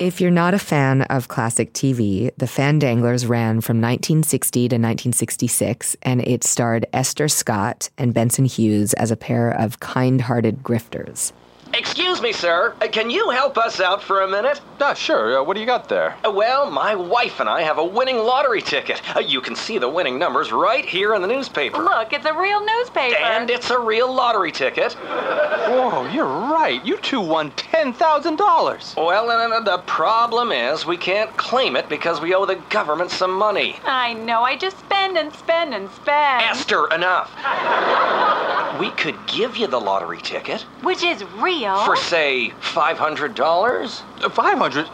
If 0.00 0.20
you're 0.20 0.32
not 0.32 0.54
a 0.54 0.58
fan 0.58 1.02
of 1.02 1.28
classic 1.28 1.72
TV, 1.72 2.32
The 2.36 2.46
Fandanglers 2.46 3.28
ran 3.28 3.60
from 3.60 3.80
1960 3.80 4.60
to 4.60 4.74
1966, 4.74 5.96
and 6.02 6.20
it 6.26 6.42
starred 6.42 6.86
Esther 6.92 7.28
Scott 7.28 7.90
and 7.96 8.12
Benson 8.12 8.44
Hughes 8.44 8.92
as 8.94 9.12
a 9.12 9.16
pair 9.16 9.50
of 9.50 9.78
kind 9.78 10.22
hearted 10.22 10.64
grifters. 10.64 11.32
Excuse 11.74 12.22
me, 12.22 12.32
sir. 12.32 12.74
Uh, 12.80 12.88
Can 12.88 13.10
you 13.10 13.30
help 13.30 13.58
us 13.58 13.78
out 13.80 14.02
for 14.02 14.22
a 14.22 14.28
minute? 14.28 14.60
Ah, 14.80 14.94
sure. 14.94 15.38
Uh, 15.38 15.42
what 15.44 15.54
do 15.54 15.60
you 15.60 15.66
got 15.66 15.88
there? 15.88 16.16
Uh, 16.24 16.30
Well, 16.30 16.70
my 16.70 16.94
wife 16.94 17.40
and 17.40 17.48
I 17.48 17.62
have 17.62 17.78
a 17.78 17.84
winning 17.84 18.18
lottery 18.18 18.62
ticket. 18.62 19.02
Uh, 19.14 19.20
You 19.20 19.40
can 19.40 19.54
see 19.54 19.78
the 19.78 19.88
winning 19.88 20.18
numbers 20.18 20.50
right 20.50 20.84
here 20.84 21.14
in 21.14 21.22
the 21.22 21.28
newspaper. 21.28 21.78
Look, 21.78 22.12
it's 22.12 22.24
a 22.24 22.32
real 22.32 22.64
newspaper. 22.64 23.16
And 23.18 23.50
it's 23.50 23.70
a 23.70 23.78
real 23.78 24.12
lottery 24.12 24.50
ticket. 24.50 24.94
Whoa, 24.94 26.08
you're 26.10 26.24
right. 26.24 26.84
You 26.84 26.96
two 26.96 27.20
won 27.20 27.50
$10,000. 27.52 28.96
Well, 28.96 29.62
the 29.62 29.78
problem 29.86 30.50
is 30.52 30.86
we 30.86 30.96
can't 30.96 31.36
claim 31.36 31.76
it 31.76 31.88
because 31.88 32.20
we 32.20 32.34
owe 32.34 32.46
the 32.46 32.56
government 32.70 33.10
some 33.10 33.32
money. 33.32 33.76
I 33.84 34.14
know. 34.14 34.42
I 34.42 34.56
just 34.56 34.78
spend 34.78 35.18
and 35.18 35.32
spend 35.34 35.74
and 35.74 35.90
spend. 35.90 36.42
Esther, 36.44 36.86
enough. 36.88 37.30
we 38.80 38.90
could 38.92 39.16
give 39.26 39.56
you 39.56 39.66
the 39.66 39.80
lottery 39.80 40.18
ticket 40.20 40.62
Which 40.82 41.02
is 41.02 41.22
real. 41.40 41.57
For, 41.84 41.96
say, 41.96 42.52
$500. 42.60 44.32
500 44.32 44.86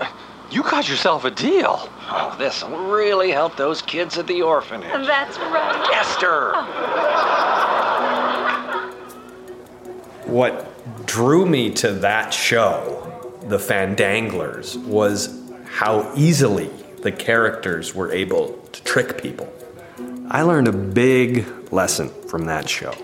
You 0.50 0.62
got 0.62 0.88
yourself 0.88 1.24
a 1.24 1.30
deal. 1.30 1.88
Oh, 2.10 2.34
this 2.38 2.62
will 2.62 2.90
really 2.92 3.30
help 3.30 3.56
those 3.56 3.82
kids 3.82 4.18
at 4.18 4.26
the 4.26 4.42
orphanage. 4.42 5.06
That's 5.06 5.38
right. 5.38 5.90
Esther! 5.94 6.52
What 10.30 11.06
drew 11.06 11.46
me 11.46 11.70
to 11.74 11.92
that 11.92 12.32
show, 12.32 13.38
The 13.48 13.58
Fandanglers, 13.58 14.76
was 14.84 15.42
how 15.64 16.12
easily 16.14 16.70
the 17.02 17.12
characters 17.12 17.94
were 17.94 18.12
able 18.12 18.56
to 18.72 18.82
trick 18.84 19.20
people. 19.20 19.52
I 20.30 20.42
learned 20.42 20.68
a 20.68 20.72
big 20.72 21.72
lesson 21.72 22.08
from 22.28 22.46
that 22.46 22.68
show, 22.68 22.94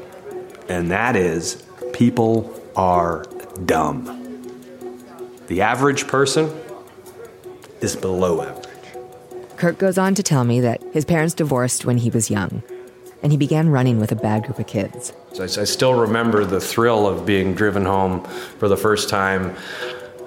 and 0.69 0.91
that 0.91 1.17
is 1.17 1.63
people 1.93 2.55
are 2.77 3.25
dumb. 3.67 4.17
The 5.49 5.63
average 5.63 6.07
person 6.07 6.49
is 7.81 7.97
below 7.97 8.43
average. 8.43 8.67
Kirk 9.57 9.79
goes 9.79 9.99
on 9.99 10.15
to 10.15 10.23
tell 10.23 10.45
me 10.45 10.61
that 10.61 10.83
his 10.93 11.05
parents 11.05 11.35
divorced 11.35 11.85
when 11.85 11.99
he 11.99 12.11
was 12.11 12.31
young, 12.31 12.63
and 13.23 13.33
he 13.33 13.39
began 13.39 13.69
running 13.69 14.01
with 14.01 14.11
a 14.11 14.17
bad 14.17 14.45
group 14.45 14.59
of 14.59 14.67
kids. 14.67 15.13
So 15.33 15.43
I, 15.43 15.45
I 15.45 15.65
still 15.65 15.95
remember 15.95 16.45
the 16.45 16.61
thrill 16.61 17.07
of 17.07 17.27
being 17.27 17.55
driven 17.55 17.85
home 17.85 18.25
for 18.59 18.69
the 18.69 18.77
first 18.77 19.09
time 19.09 19.55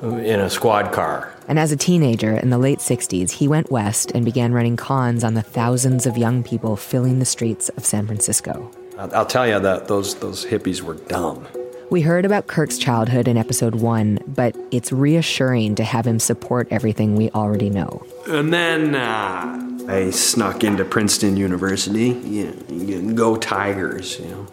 in 0.01 0.39
a 0.39 0.49
squad 0.49 0.91
car. 0.91 1.33
And 1.47 1.57
as 1.57 1.71
a 1.71 1.77
teenager 1.77 2.35
in 2.35 2.49
the 2.49 2.57
late 2.57 2.79
60s, 2.79 3.31
he 3.31 3.47
went 3.47 3.71
west 3.71 4.11
and 4.11 4.23
began 4.23 4.53
running 4.53 4.77
cons 4.77 5.23
on 5.23 5.33
the 5.33 5.41
thousands 5.41 6.05
of 6.05 6.17
young 6.17 6.43
people 6.43 6.75
filling 6.75 7.19
the 7.19 7.25
streets 7.25 7.69
of 7.69 7.85
San 7.85 8.05
Francisco. 8.05 8.69
I'll, 8.97 9.15
I'll 9.15 9.25
tell 9.25 9.47
you 9.47 9.59
that 9.59 9.87
those, 9.87 10.15
those 10.15 10.45
hippies 10.45 10.81
were 10.81 10.95
dumb. 10.95 11.47
We 11.89 12.01
heard 12.01 12.25
about 12.25 12.47
Kirk's 12.47 12.77
childhood 12.77 13.27
in 13.27 13.37
episode 13.37 13.75
one, 13.75 14.19
but 14.27 14.55
it's 14.71 14.91
reassuring 14.91 15.75
to 15.75 15.83
have 15.83 16.07
him 16.07 16.19
support 16.19 16.67
everything 16.71 17.15
we 17.15 17.29
already 17.31 17.69
know. 17.69 18.05
And 18.27 18.51
then 18.51 18.95
uh, 18.95 19.85
I 19.87 20.09
snuck 20.09 20.63
into 20.63 20.85
Princeton 20.85 21.37
University. 21.37 22.09
You 22.09 22.53
know, 22.69 23.13
go 23.13 23.35
Tigers, 23.35 24.19
you 24.19 24.27
know. 24.27 24.47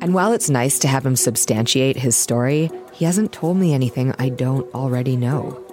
And 0.00 0.14
while 0.14 0.32
it's 0.32 0.48
nice 0.48 0.78
to 0.80 0.88
have 0.88 1.04
him 1.04 1.16
substantiate 1.16 1.96
his 1.96 2.16
story, 2.16 2.70
he 2.92 3.04
hasn't 3.04 3.32
told 3.32 3.56
me 3.56 3.74
anything 3.74 4.14
I 4.18 4.28
don't 4.28 4.72
already 4.74 5.16
know. 5.16 5.64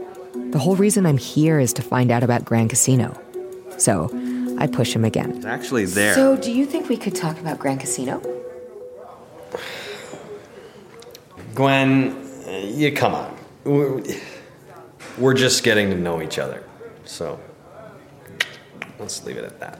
The 0.52 0.60
whole 0.60 0.76
reason 0.76 1.06
I'm 1.06 1.18
here 1.18 1.60
is 1.60 1.74
to 1.74 1.82
find 1.82 2.12
out 2.12 2.24
about 2.24 2.46
Grand 2.46 2.70
Casino. 2.70 3.20
So 3.78 4.10
I 4.60 4.68
push 4.68 4.96
him 4.96 5.06
again. 5.06 5.32
It's 5.32 5.46
actually 5.46 5.86
there. 5.86 6.14
So, 6.16 6.38
do 6.38 6.52
you 6.52 6.66
think 6.66 6.90
we 6.90 6.98
could 6.98 7.16
talk 7.16 7.40
about 7.40 7.60
Grand 7.60 7.80
Casino? 7.82 8.22
Gwen, 11.56 12.12
uh, 12.46 12.52
you 12.52 12.92
come 12.92 13.16
on. 13.16 13.38
We're, 13.64 14.04
we're 15.18 15.34
just 15.34 15.64
getting 15.64 15.90
to 15.90 15.96
know 15.96 16.22
each 16.22 16.38
other. 16.38 16.64
So 17.06 17.40
let's 19.00 19.24
leave 19.26 19.38
it 19.38 19.46
at 19.46 19.60
that. 19.62 19.80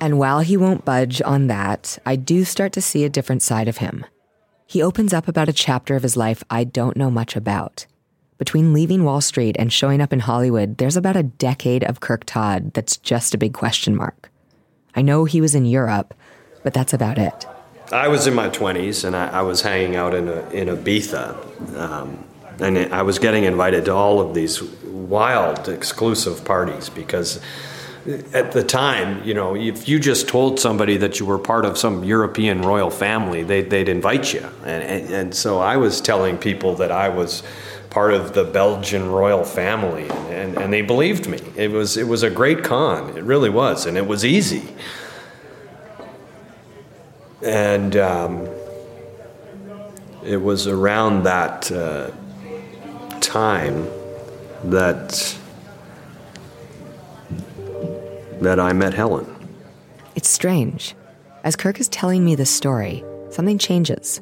And 0.00 0.18
while 0.18 0.40
he 0.40 0.56
won't 0.56 0.84
budge 0.84 1.22
on 1.22 1.46
that, 1.46 1.96
I 2.04 2.16
do 2.16 2.44
start 2.44 2.72
to 2.72 2.82
see 2.82 3.04
a 3.04 3.08
different 3.08 3.40
side 3.40 3.68
of 3.68 3.76
him. 3.76 4.04
He 4.66 4.82
opens 4.82 5.12
up 5.12 5.28
about 5.28 5.48
a 5.48 5.52
chapter 5.52 5.94
of 5.94 6.02
his 6.02 6.16
life 6.16 6.42
I 6.50 6.64
don't 6.64 6.96
know 6.96 7.10
much 7.10 7.36
about. 7.36 7.86
Between 8.36 8.72
leaving 8.72 9.04
Wall 9.04 9.20
Street 9.20 9.54
and 9.60 9.72
showing 9.72 10.00
up 10.00 10.12
in 10.12 10.18
Hollywood, 10.18 10.78
there's 10.78 10.96
about 10.96 11.14
a 11.14 11.22
decade 11.22 11.84
of 11.84 12.00
Kirk 12.00 12.24
Todd 12.24 12.74
that's 12.74 12.96
just 12.96 13.32
a 13.32 13.38
big 13.38 13.54
question 13.54 13.94
mark. 13.94 14.28
I 14.96 15.02
know 15.02 15.24
he 15.24 15.40
was 15.40 15.54
in 15.54 15.66
Europe, 15.66 16.14
but 16.64 16.74
that's 16.74 16.92
about 16.92 17.18
it. 17.18 17.46
I 17.92 18.08
was 18.08 18.26
in 18.26 18.34
my 18.34 18.48
20s 18.48 19.04
and 19.04 19.14
I, 19.14 19.28
I 19.28 19.42
was 19.42 19.60
hanging 19.60 19.96
out 19.96 20.14
in, 20.14 20.28
a, 20.28 20.48
in 20.50 20.68
Ibiza. 20.68 21.76
Um, 21.76 22.24
and 22.58 22.92
I 22.92 23.02
was 23.02 23.18
getting 23.18 23.44
invited 23.44 23.84
to 23.86 23.92
all 23.92 24.20
of 24.20 24.34
these 24.34 24.62
wild 24.84 25.68
exclusive 25.68 26.44
parties 26.44 26.88
because 26.88 27.40
at 28.32 28.52
the 28.52 28.64
time, 28.64 29.22
you 29.24 29.34
know, 29.34 29.54
if 29.54 29.88
you 29.88 30.00
just 30.00 30.26
told 30.26 30.58
somebody 30.58 30.96
that 30.96 31.20
you 31.20 31.26
were 31.26 31.38
part 31.38 31.64
of 31.64 31.78
some 31.78 32.02
European 32.02 32.62
royal 32.62 32.90
family, 32.90 33.42
they, 33.42 33.62
they'd 33.62 33.88
invite 33.88 34.32
you. 34.32 34.48
And, 34.64 34.82
and, 34.82 35.14
and 35.14 35.34
so 35.34 35.60
I 35.60 35.76
was 35.76 36.00
telling 36.00 36.36
people 36.36 36.74
that 36.76 36.90
I 36.90 37.08
was 37.08 37.42
part 37.90 38.14
of 38.14 38.32
the 38.32 38.42
Belgian 38.42 39.10
royal 39.10 39.44
family, 39.44 40.08
and, 40.30 40.56
and 40.56 40.72
they 40.72 40.80
believed 40.80 41.28
me. 41.28 41.38
It 41.56 41.70
was, 41.70 41.96
it 41.96 42.08
was 42.08 42.22
a 42.22 42.30
great 42.30 42.64
con, 42.64 43.16
it 43.16 43.22
really 43.22 43.50
was, 43.50 43.84
and 43.86 43.98
it 43.98 44.06
was 44.06 44.24
easy. 44.24 44.74
And 47.44 47.96
um, 47.96 48.48
it 50.24 50.36
was 50.36 50.66
around 50.66 51.24
that 51.24 51.70
uh, 51.72 52.10
time 53.20 53.88
that 54.64 55.36
that 58.40 58.58
I 58.58 58.72
met 58.72 58.94
Helen. 58.94 59.26
It's 60.14 60.28
strange. 60.28 60.94
As 61.44 61.56
Kirk 61.56 61.80
is 61.80 61.88
telling 61.88 62.24
me 62.24 62.34
this 62.34 62.50
story, 62.50 63.04
something 63.30 63.58
changes. 63.58 64.20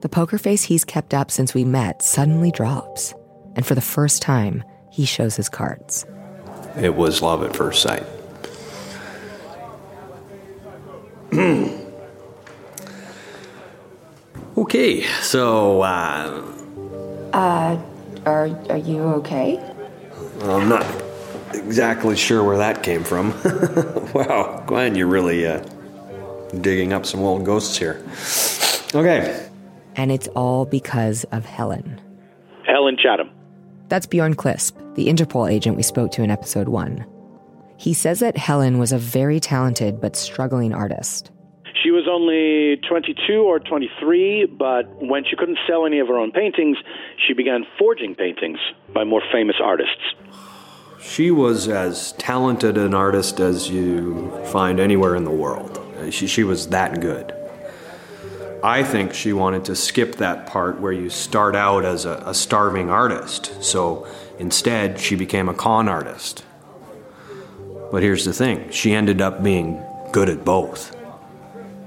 The 0.00 0.08
poker 0.08 0.38
face 0.38 0.64
he's 0.64 0.84
kept 0.84 1.14
up 1.14 1.30
since 1.30 1.54
we 1.54 1.64
met 1.64 2.02
suddenly 2.02 2.50
drops. 2.50 3.14
And 3.54 3.64
for 3.64 3.74
the 3.74 3.80
first 3.80 4.22
time, 4.22 4.64
he 4.90 5.04
shows 5.04 5.36
his 5.36 5.48
cards. 5.48 6.04
It 6.76 6.94
was 6.94 7.22
love 7.22 7.42
at 7.42 7.54
first 7.54 7.82
sight. 7.82 8.04
okay, 14.72 15.02
so 15.20 15.82
uh, 15.82 16.42
Uh, 17.34 17.78
are, 18.24 18.48
are 18.70 18.78
you 18.78 19.02
okay? 19.02 19.60
I'm 20.44 20.66
not 20.66 20.86
exactly 21.52 22.16
sure 22.16 22.42
where 22.42 22.56
that 22.56 22.82
came 22.82 23.04
from. 23.04 23.32
wow, 24.14 24.64
Glenn, 24.66 24.94
you're 24.94 25.08
really 25.08 25.46
uh, 25.46 25.62
digging 26.62 26.94
up 26.94 27.04
some 27.04 27.20
old 27.20 27.44
ghosts 27.44 27.76
here. 27.76 28.02
Okay. 28.94 29.46
And 29.96 30.10
it's 30.10 30.28
all 30.28 30.64
because 30.64 31.24
of 31.32 31.44
Helen. 31.44 32.00
Helen 32.64 32.96
Chatham. 32.96 33.28
That's 33.88 34.06
Bjorn 34.06 34.36
Clisp, 34.36 34.72
the 34.94 35.08
Interpol 35.08 35.52
agent 35.52 35.76
we 35.76 35.82
spoke 35.82 36.12
to 36.12 36.22
in 36.22 36.30
episode 36.30 36.68
one. 36.68 37.04
He 37.76 37.92
says 37.92 38.20
that 38.20 38.38
Helen 38.38 38.78
was 38.78 38.92
a 38.92 38.98
very 38.98 39.38
talented 39.38 40.00
but 40.00 40.16
struggling 40.16 40.72
artist. 40.72 41.30
Only 42.12 42.76
22 42.86 43.40
or 43.40 43.58
23, 43.58 44.44
but 44.44 44.82
when 45.02 45.24
she 45.24 45.34
couldn't 45.34 45.56
sell 45.66 45.86
any 45.86 45.98
of 45.98 46.08
her 46.08 46.18
own 46.18 46.30
paintings, 46.30 46.76
she 47.26 47.32
began 47.32 47.64
forging 47.78 48.14
paintings 48.14 48.58
by 48.92 49.02
more 49.02 49.22
famous 49.32 49.56
artists. 49.62 50.02
She 51.00 51.30
was 51.30 51.68
as 51.68 52.12
talented 52.12 52.76
an 52.76 52.92
artist 52.92 53.40
as 53.40 53.70
you 53.70 54.30
find 54.48 54.78
anywhere 54.78 55.16
in 55.16 55.24
the 55.24 55.30
world. 55.30 55.78
Uh, 55.78 56.10
she, 56.10 56.26
she 56.26 56.44
was 56.44 56.68
that 56.68 57.00
good. 57.00 57.32
I 58.62 58.82
think 58.82 59.14
she 59.14 59.32
wanted 59.32 59.64
to 59.64 59.74
skip 59.74 60.16
that 60.16 60.46
part 60.46 60.80
where 60.80 60.92
you 60.92 61.08
start 61.08 61.56
out 61.56 61.86
as 61.86 62.04
a, 62.04 62.22
a 62.26 62.34
starving 62.34 62.90
artist. 62.90 63.64
So 63.64 64.06
instead, 64.38 65.00
she 65.00 65.16
became 65.16 65.48
a 65.48 65.54
con 65.54 65.88
artist. 65.88 66.44
But 67.90 68.02
here's 68.02 68.26
the 68.26 68.34
thing 68.34 68.70
she 68.70 68.92
ended 68.92 69.22
up 69.22 69.42
being 69.42 69.82
good 70.12 70.28
at 70.28 70.44
both 70.44 70.94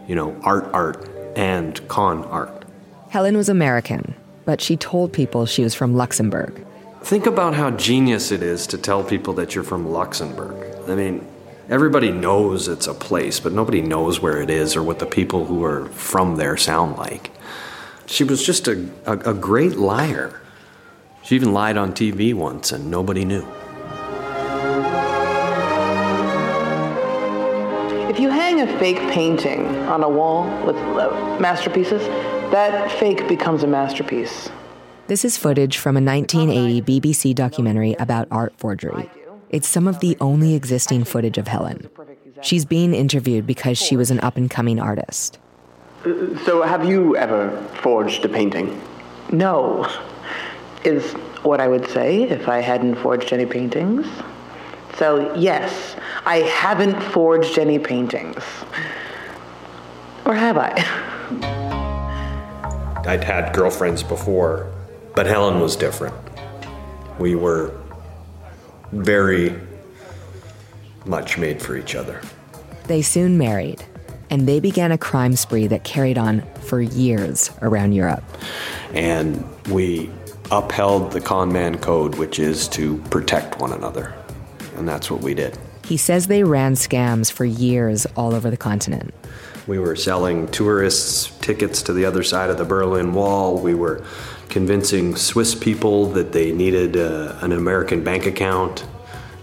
you 0.08 0.16
know, 0.16 0.40
art, 0.44 0.66
art, 0.74 1.10
and 1.36 1.86
con 1.88 2.24
art. 2.26 2.66
Helen 3.10 3.38
was 3.38 3.50
American, 3.50 4.16
but 4.46 4.62
she 4.62 4.78
told 4.78 5.14
people 5.14 5.46
she 5.46 5.64
was 5.64 5.74
from 5.74 5.96
Luxembourg. 5.96 6.66
Think 7.02 7.26
about 7.26 7.54
how 7.54 7.72
genius 7.72 8.32
it 8.32 8.42
is 8.42 8.66
to 8.68 8.78
tell 8.78 9.04
people 9.04 9.34
that 9.36 9.54
you're 9.54 9.64
from 9.64 9.92
Luxembourg. 9.92 10.56
I 10.90 10.96
mean, 10.96 11.26
everybody 11.70 12.12
knows 12.12 12.68
it's 12.68 12.88
a 12.88 12.94
place, 12.94 13.40
but 13.40 13.54
nobody 13.54 13.82
knows 13.82 14.20
where 14.20 14.42
it 14.42 14.50
is 14.50 14.76
or 14.76 14.84
what 14.84 15.00
the 15.00 15.06
people 15.06 15.46
who 15.46 15.64
are 15.64 15.86
from 15.90 16.36
there 16.38 16.58
sound 16.58 16.98
like. 16.98 17.32
She 18.08 18.24
was 18.24 18.46
just 18.46 18.68
a, 18.68 18.90
a, 19.06 19.32
a 19.32 19.34
great 19.34 19.78
liar. 19.78 20.42
She 21.24 21.36
even 21.36 21.54
lied 21.54 21.78
on 21.78 21.94
TV 21.94 22.34
once 22.34 22.72
and 22.72 22.90
nobody 22.92 23.26
knew. 23.26 23.46
Fake 28.80 29.00
painting 29.12 29.66
on 29.88 30.04
a 30.04 30.10
wall 30.10 30.44
with 30.66 30.76
uh, 30.76 31.38
masterpieces, 31.40 32.02
that 32.52 32.92
fake 32.92 33.28
becomes 33.28 33.64
a 33.64 33.68
masterpiece. 33.68 34.50
This 35.08 35.24
is 35.24 35.38
footage 35.38 35.78
from 35.78 35.98
a 35.98 36.02
1980 36.02 36.82
BBC 36.82 37.36
documentary 37.36 37.94
about 38.00 38.28
art 38.32 38.54
forgery. 38.58 39.10
It's 39.50 39.68
some 39.68 39.88
of 39.88 40.00
the 40.00 40.18
only 40.20 40.56
existing 40.56 41.04
footage 41.04 41.38
of 41.38 41.48
Helen. 41.48 41.90
She's 42.42 42.66
being 42.66 42.94
interviewed 42.94 43.46
because 43.46 43.78
she 43.78 43.96
was 43.96 44.12
an 44.12 44.20
up 44.22 44.36
and 44.36 44.50
coming 44.50 44.80
artist. 44.80 45.40
So, 46.46 46.62
have 46.62 46.86
you 46.86 47.16
ever 47.16 47.50
forged 47.82 48.26
a 48.26 48.30
painting? 48.30 48.82
No, 49.32 49.90
is 50.84 51.14
what 51.44 51.60
I 51.60 51.68
would 51.68 51.88
say 51.90 52.24
if 52.24 52.48
I 52.48 52.60
hadn't 52.60 52.96
forged 52.96 53.34
any 53.34 53.46
paintings. 53.46 54.08
So, 54.98 55.36
yes, 55.36 55.96
I 56.26 56.38
haven't 56.38 57.00
forged 57.12 57.60
any 57.60 57.78
paintings. 57.78 58.44
Or 60.26 60.34
have 60.34 60.58
I? 60.58 60.72
I'd 63.06 63.24
had 63.24 63.54
girlfriends 63.54 64.02
before, 64.02 64.72
but 65.14 65.28
Helen 65.28 65.60
was 65.60 65.76
different. 65.76 66.16
We 67.20 67.36
were 67.36 67.80
very 68.92 69.56
much 71.06 71.38
made 71.38 71.62
for 71.62 71.78
each 71.78 71.94
other. 71.94 72.20
They 72.88 73.04
soon 73.04 73.38
married, 73.38 73.86
and 74.32 74.48
they 74.48 74.60
began 74.60 74.92
a 74.92 74.98
crime 74.98 75.36
spree 75.36 75.68
that 75.68 75.84
carried 75.84 76.18
on 76.18 76.42
for 76.62 76.82
years 76.82 77.52
around 77.62 77.92
Europe. 77.94 78.24
And 78.94 79.46
we 79.70 80.10
upheld 80.50 81.12
the 81.12 81.22
con 81.22 81.54
man 81.54 81.78
code, 81.78 82.16
which 82.16 82.40
is 82.40 82.68
to 82.70 82.98
protect 83.12 83.60
one 83.60 83.74
another. 83.74 84.16
And 84.76 84.88
that's 84.88 85.12
what 85.12 85.22
we 85.22 85.36
did. 85.36 85.58
He 85.86 85.98
says 85.98 86.28
they 86.28 86.44
ran 86.44 86.74
scams 86.74 87.32
for 87.32 87.46
years 87.46 88.08
all 88.16 88.34
over 88.34 88.50
the 88.50 88.58
continent. 88.58 89.14
We 89.68 89.78
were 89.78 89.96
selling 89.96 90.48
tourists 90.48 91.36
tickets 91.42 91.84
to 91.84 91.94
the 91.94 92.06
other 92.06 92.24
side 92.24 92.50
of 92.50 92.58
the 92.58 92.66
Berlin 92.66 93.14
Wall. 93.14 93.60
We 93.60 93.76
were 93.76 94.04
convincing 94.50 95.16
Swiss 95.16 95.54
people 95.54 96.08
that 96.08 96.32
they 96.32 96.52
needed 96.52 96.98
uh, 96.98 97.36
an 97.42 97.52
American 97.52 98.04
bank 98.04 98.26
account. 98.26 98.84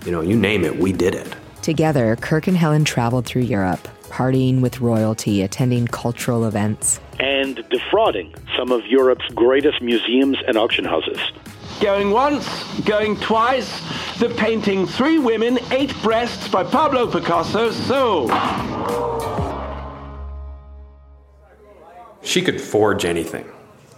You 0.05 0.11
know, 0.11 0.21
you 0.21 0.37
name 0.37 0.65
it, 0.65 0.77
we 0.77 0.93
did 0.93 1.15
it. 1.15 1.33
Together, 1.63 2.17
Kirk 2.17 2.49
and 2.49 2.57
Helen 2.57 2.85
traveled 2.85 3.25
through 3.25 3.43
Europe, 3.43 3.87
partying 4.09 4.61
with 4.61 4.81
royalty, 4.81 5.43
attending 5.43 5.87
cultural 5.87 6.45
events. 6.45 6.99
And 7.21 7.65
defrauding 7.71 8.35
some 8.57 8.73
of 8.73 8.85
Europe's 8.87 9.29
greatest 9.29 9.81
museums 9.81 10.39
and 10.47 10.57
auction 10.57 10.85
houses. 10.85 11.21
Going 11.81 12.11
once, 12.11 12.49
going 12.81 13.17
twice, 13.17 13.81
the 14.23 14.29
painting 14.37 14.87
Three 14.87 15.19
Women, 15.19 15.59
Eight 15.73 15.93
Breasts 16.01 16.47
by 16.47 16.63
Pablo 16.63 17.11
Picasso 17.11 17.73
sold. 17.73 18.31
She 22.23 22.41
could 22.41 22.61
forge 22.61 23.05
anything. 23.05 23.51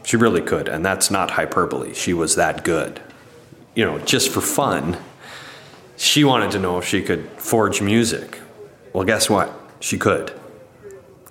She 0.02 0.16
really 0.16 0.40
could, 0.40 0.66
and 0.66 0.82
that's 0.82 1.10
not 1.10 1.32
hyperbole. 1.32 1.92
She 1.92 2.14
was 2.14 2.36
that 2.36 2.64
good. 2.64 3.02
You 3.74 3.84
know, 3.84 3.98
just 3.98 4.30
for 4.30 4.40
fun, 4.40 4.96
she 5.98 6.24
wanted 6.24 6.52
to 6.52 6.58
know 6.58 6.78
if 6.78 6.86
she 6.86 7.02
could 7.02 7.28
forge 7.36 7.82
music. 7.82 8.40
Well, 8.94 9.04
guess 9.04 9.28
what? 9.28 9.52
She 9.80 9.98
could. 9.98 10.32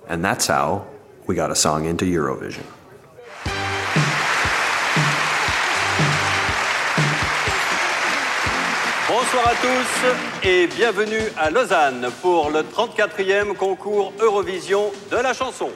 And 0.06 0.24
that's 0.24 0.46
how 0.46 0.86
we 1.26 1.34
got 1.34 1.50
a 1.50 1.56
song 1.56 1.86
into 1.86 2.04
Eurovision. 2.04 2.64
Bonsoir 9.34 9.52
à 9.52 9.60
tous 9.60 10.48
et 10.48 10.68
bienvenue 10.68 11.28
à 11.36 11.50
Lausanne 11.50 12.06
pour 12.22 12.50
le 12.50 12.60
34e 12.60 13.56
concours 13.56 14.12
Eurovision 14.20 14.92
de 15.10 15.16
la 15.16 15.32
chanson. 15.32 15.70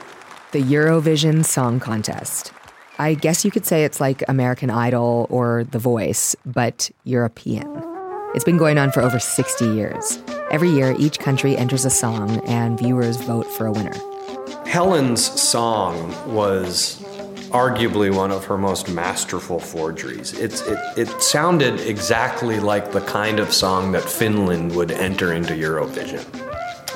The 0.53 0.59
Eurovision 0.59 1.43
Song 1.43 1.77
Contest. 1.77 2.53
I 2.99 3.15
guess 3.15 3.43
you 3.43 3.51
could 3.51 3.65
say 3.65 3.83
it's 3.83 3.99
like 3.99 4.23
American 4.29 4.69
Idol 4.69 5.27
or 5.29 5.65
The 5.69 5.77
Voice, 5.77 6.37
but 6.45 6.89
European. 7.03 7.67
It's 8.33 8.45
been 8.45 8.57
going 8.57 8.77
on 8.77 8.91
for 8.91 9.01
over 9.01 9.19
60 9.19 9.65
years. 9.65 10.23
Every 10.51 10.69
year, 10.69 10.95
each 10.97 11.19
country 11.19 11.57
enters 11.57 11.83
a 11.83 11.89
song 11.89 12.39
and 12.47 12.79
viewers 12.79 13.17
vote 13.17 13.47
for 13.57 13.65
a 13.65 13.73
winner. 13.73 13.95
Helen's 14.67 15.21
song 15.37 16.13
was 16.33 17.03
arguably 17.51 18.15
one 18.15 18.31
of 18.31 18.45
her 18.45 18.57
most 18.57 18.89
masterful 18.89 19.59
forgeries. 19.59 20.33
It's, 20.33 20.61
it, 20.61 20.77
it 20.97 21.21
sounded 21.21 21.79
exactly 21.81 22.59
like 22.59 22.91
the 22.91 23.01
kind 23.01 23.39
of 23.39 23.51
song 23.51 23.91
that 23.93 24.03
Finland 24.03 24.75
would 24.75 24.91
enter 24.91 25.33
into 25.33 25.53
Eurovision. 25.53 26.23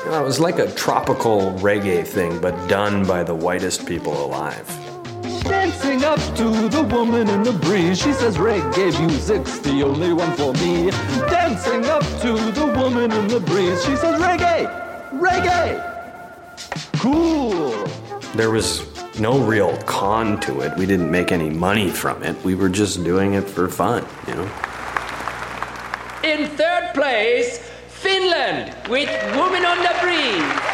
It 0.06 0.24
was 0.24 0.40
like 0.40 0.60
a 0.60 0.72
tropical 0.74 1.54
reggae 1.54 2.06
thing, 2.06 2.40
but 2.40 2.68
done 2.68 3.06
by 3.06 3.24
the 3.24 3.34
whitest 3.34 3.88
people 3.88 4.26
alive. 4.26 4.68
Dancing 5.44 6.04
up 6.04 6.20
to 6.36 6.70
the 6.70 6.84
woman 6.84 7.28
in 7.30 7.44
the 7.44 7.54
breeze. 7.54 8.00
She 8.00 8.14
says 8.14 8.38
reggae 8.38 9.00
music's 9.08 9.60
the 9.60 9.84
only 9.84 10.14
one 10.14 10.32
for 10.34 10.54
me. 10.54 10.92
Dancing 11.30 11.86
up 11.86 12.04
to 12.22 12.34
the 12.52 12.68
woman 12.78 13.12
in 13.12 13.28
the 13.28 13.40
breeze. 13.40 13.84
She 13.86 13.96
says 13.96 14.22
reggae, 14.22 14.68
reggae. 15.14 15.90
Cool. 17.00 17.72
There 18.36 18.52
was 18.52 18.93
no 19.20 19.40
real 19.40 19.78
con 19.84 20.40
to 20.42 20.62
it. 20.62 20.76
We 20.78 20.86
didn't 20.86 21.12
make 21.12 21.32
any 21.32 21.50
money 21.50 21.90
from 21.90 22.24
it. 22.24 22.36
We 22.44 22.56
were 22.56 22.70
just 22.70 23.04
doing 23.04 23.34
it 23.34 23.48
for 23.48 23.68
fun, 23.70 24.06
you 24.28 24.36
know? 24.36 24.50
In 26.24 26.48
third 26.58 26.92
place, 26.94 27.60
Finland 27.88 28.76
with 28.90 29.10
Woman 29.36 29.66
on 29.66 29.78
the 29.78 29.94
Breeze. 30.02 30.74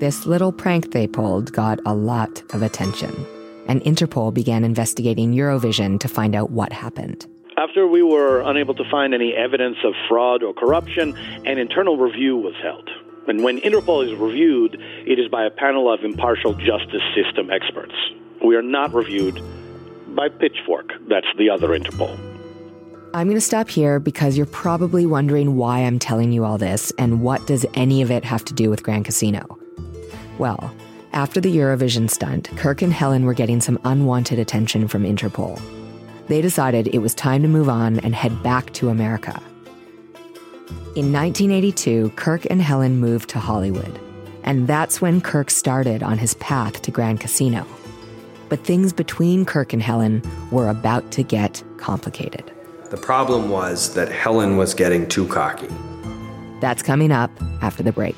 This 0.00 0.24
little 0.26 0.50
prank 0.50 0.92
they 0.92 1.06
pulled 1.06 1.52
got 1.52 1.78
a 1.84 1.94
lot 1.94 2.42
of 2.54 2.62
attention, 2.62 3.26
and 3.68 3.82
Interpol 3.82 4.32
began 4.32 4.64
investigating 4.64 5.34
Eurovision 5.34 6.00
to 6.00 6.08
find 6.08 6.34
out 6.34 6.50
what 6.50 6.72
happened. 6.72 7.26
After 7.58 7.86
we 7.86 8.02
were 8.02 8.40
unable 8.40 8.74
to 8.74 8.84
find 8.90 9.12
any 9.12 9.34
evidence 9.34 9.76
of 9.84 9.92
fraud 10.08 10.42
or 10.42 10.54
corruption, 10.54 11.14
an 11.44 11.58
internal 11.58 11.98
review 11.98 12.38
was 12.38 12.54
held. 12.62 12.88
And 13.28 13.42
when 13.42 13.60
Interpol 13.60 14.06
is 14.06 14.18
reviewed, 14.18 14.74
it 15.06 15.18
is 15.18 15.28
by 15.28 15.44
a 15.44 15.50
panel 15.50 15.92
of 15.92 16.02
impartial 16.02 16.54
justice 16.54 17.02
system 17.14 17.50
experts. 17.50 17.94
We 18.44 18.56
are 18.56 18.62
not 18.62 18.92
reviewed 18.94 19.40
by 20.14 20.28
Pitchfork, 20.28 20.92
that's 21.08 21.26
the 21.38 21.50
other 21.50 21.68
Interpol. 21.68 22.18
I'm 23.12 23.26
going 23.26 23.36
to 23.36 23.40
stop 23.40 23.68
here 23.68 23.98
because 23.98 24.36
you're 24.36 24.46
probably 24.46 25.04
wondering 25.04 25.56
why 25.56 25.80
I'm 25.80 25.98
telling 25.98 26.32
you 26.32 26.44
all 26.44 26.58
this 26.58 26.92
and 26.96 27.22
what 27.22 27.44
does 27.46 27.66
any 27.74 28.02
of 28.02 28.10
it 28.10 28.24
have 28.24 28.44
to 28.44 28.54
do 28.54 28.70
with 28.70 28.84
Grand 28.84 29.04
Casino. 29.04 29.58
Well, 30.38 30.72
after 31.12 31.40
the 31.40 31.54
Eurovision 31.54 32.08
stunt, 32.08 32.48
Kirk 32.56 32.82
and 32.82 32.92
Helen 32.92 33.24
were 33.24 33.34
getting 33.34 33.60
some 33.60 33.80
unwanted 33.84 34.38
attention 34.38 34.86
from 34.86 35.02
Interpol. 35.02 35.60
They 36.28 36.40
decided 36.40 36.86
it 36.88 36.98
was 36.98 37.14
time 37.14 37.42
to 37.42 37.48
move 37.48 37.68
on 37.68 37.98
and 38.00 38.14
head 38.14 38.42
back 38.44 38.72
to 38.74 38.90
America. 38.90 39.42
In 40.96 41.12
1982, 41.12 42.10
Kirk 42.16 42.48
and 42.50 42.60
Helen 42.60 42.98
moved 42.98 43.30
to 43.30 43.38
Hollywood, 43.38 44.00
and 44.42 44.66
that's 44.66 45.00
when 45.00 45.20
Kirk 45.20 45.48
started 45.48 46.02
on 46.02 46.18
his 46.18 46.34
path 46.34 46.82
to 46.82 46.90
Grand 46.90 47.20
Casino. 47.20 47.64
But 48.48 48.64
things 48.64 48.92
between 48.92 49.44
Kirk 49.44 49.72
and 49.72 49.80
Helen 49.80 50.20
were 50.50 50.68
about 50.68 51.12
to 51.12 51.22
get 51.22 51.62
complicated. 51.76 52.50
The 52.90 52.96
problem 52.96 53.50
was 53.50 53.94
that 53.94 54.08
Helen 54.08 54.56
was 54.56 54.74
getting 54.74 55.06
too 55.08 55.28
cocky. 55.28 55.68
That's 56.58 56.82
coming 56.82 57.12
up 57.12 57.30
after 57.62 57.84
the 57.84 57.92
break. 57.92 58.16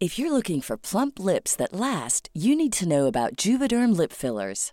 If 0.00 0.18
you're 0.18 0.32
looking 0.32 0.62
for 0.62 0.76
plump 0.76 1.20
lips 1.20 1.54
that 1.54 1.72
last, 1.72 2.28
you 2.34 2.56
need 2.56 2.72
to 2.72 2.88
know 2.88 3.06
about 3.06 3.36
Juvederm 3.36 3.96
lip 3.96 4.12
fillers. 4.12 4.72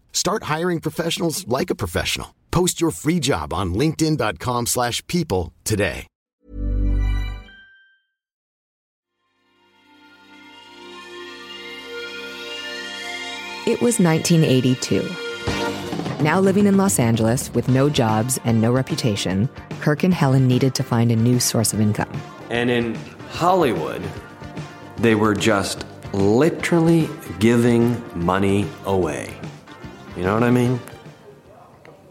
Start 0.13 0.43
hiring 0.43 0.79
professionals 0.79 1.45
like 1.47 1.69
a 1.69 1.75
professional. 1.75 2.35
Post 2.51 2.79
your 2.79 2.91
free 2.91 3.19
job 3.19 3.53
on 3.53 3.73
linkedin.com/people 3.73 4.65
slash 4.67 5.05
people 5.07 5.51
today. 5.63 6.07
It 13.67 13.79
was 13.79 13.99
1982. 13.99 15.07
Now 16.23 16.39
living 16.39 16.65
in 16.65 16.77
Los 16.77 16.99
Angeles 16.99 17.53
with 17.53 17.69
no 17.69 17.89
jobs 17.89 18.39
and 18.43 18.59
no 18.59 18.71
reputation, 18.71 19.47
Kirk 19.81 20.03
and 20.03 20.13
Helen 20.13 20.47
needed 20.47 20.73
to 20.75 20.83
find 20.83 21.11
a 21.11 21.15
new 21.15 21.39
source 21.39 21.71
of 21.71 21.79
income. 21.79 22.11
And 22.49 22.71
in 22.71 22.95
Hollywood, 23.29 24.01
they 24.97 25.13
were 25.13 25.35
just 25.35 25.85
literally 26.11 27.07
giving 27.39 28.01
money 28.15 28.67
away. 28.85 29.39
You 30.17 30.23
know 30.23 30.33
what 30.33 30.43
I 30.43 30.51
mean? 30.51 30.77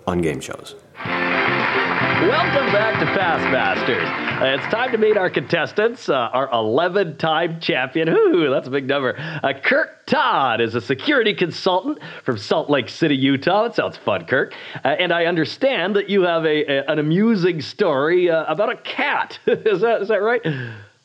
On 0.06 0.22
game 0.22 0.40
shows. 0.40 0.74
Welcome 0.96 2.72
back 2.72 2.98
to 2.98 3.04
Past 3.06 3.44
Masters. 3.52 4.08
Uh, 4.40 4.56
it's 4.56 4.72
time 4.72 4.90
to 4.92 4.98
meet 4.98 5.18
our 5.18 5.28
contestants. 5.28 6.08
Uh, 6.08 6.14
our 6.32 6.50
11 6.50 7.18
time 7.18 7.60
champion, 7.60 8.08
ooh, 8.08 8.48
that's 8.48 8.68
a 8.68 8.70
big 8.70 8.86
number. 8.86 9.18
Uh, 9.18 9.52
Kirk 9.62 10.06
Todd 10.06 10.62
is 10.62 10.74
a 10.74 10.80
security 10.80 11.34
consultant 11.34 11.98
from 12.24 12.38
Salt 12.38 12.70
Lake 12.70 12.88
City, 12.88 13.16
Utah. 13.16 13.64
That 13.64 13.74
sounds 13.74 13.98
fun, 13.98 14.24
Kirk. 14.24 14.54
Uh, 14.82 14.88
and 14.88 15.12
I 15.12 15.26
understand 15.26 15.94
that 15.96 16.08
you 16.08 16.22
have 16.22 16.46
a, 16.46 16.64
a 16.64 16.90
an 16.90 16.98
amusing 16.98 17.60
story 17.60 18.30
uh, 18.30 18.44
about 18.50 18.70
a 18.70 18.76
cat. 18.76 19.38
is, 19.46 19.82
that, 19.82 20.00
is 20.00 20.08
that 20.08 20.22
right? 20.22 20.40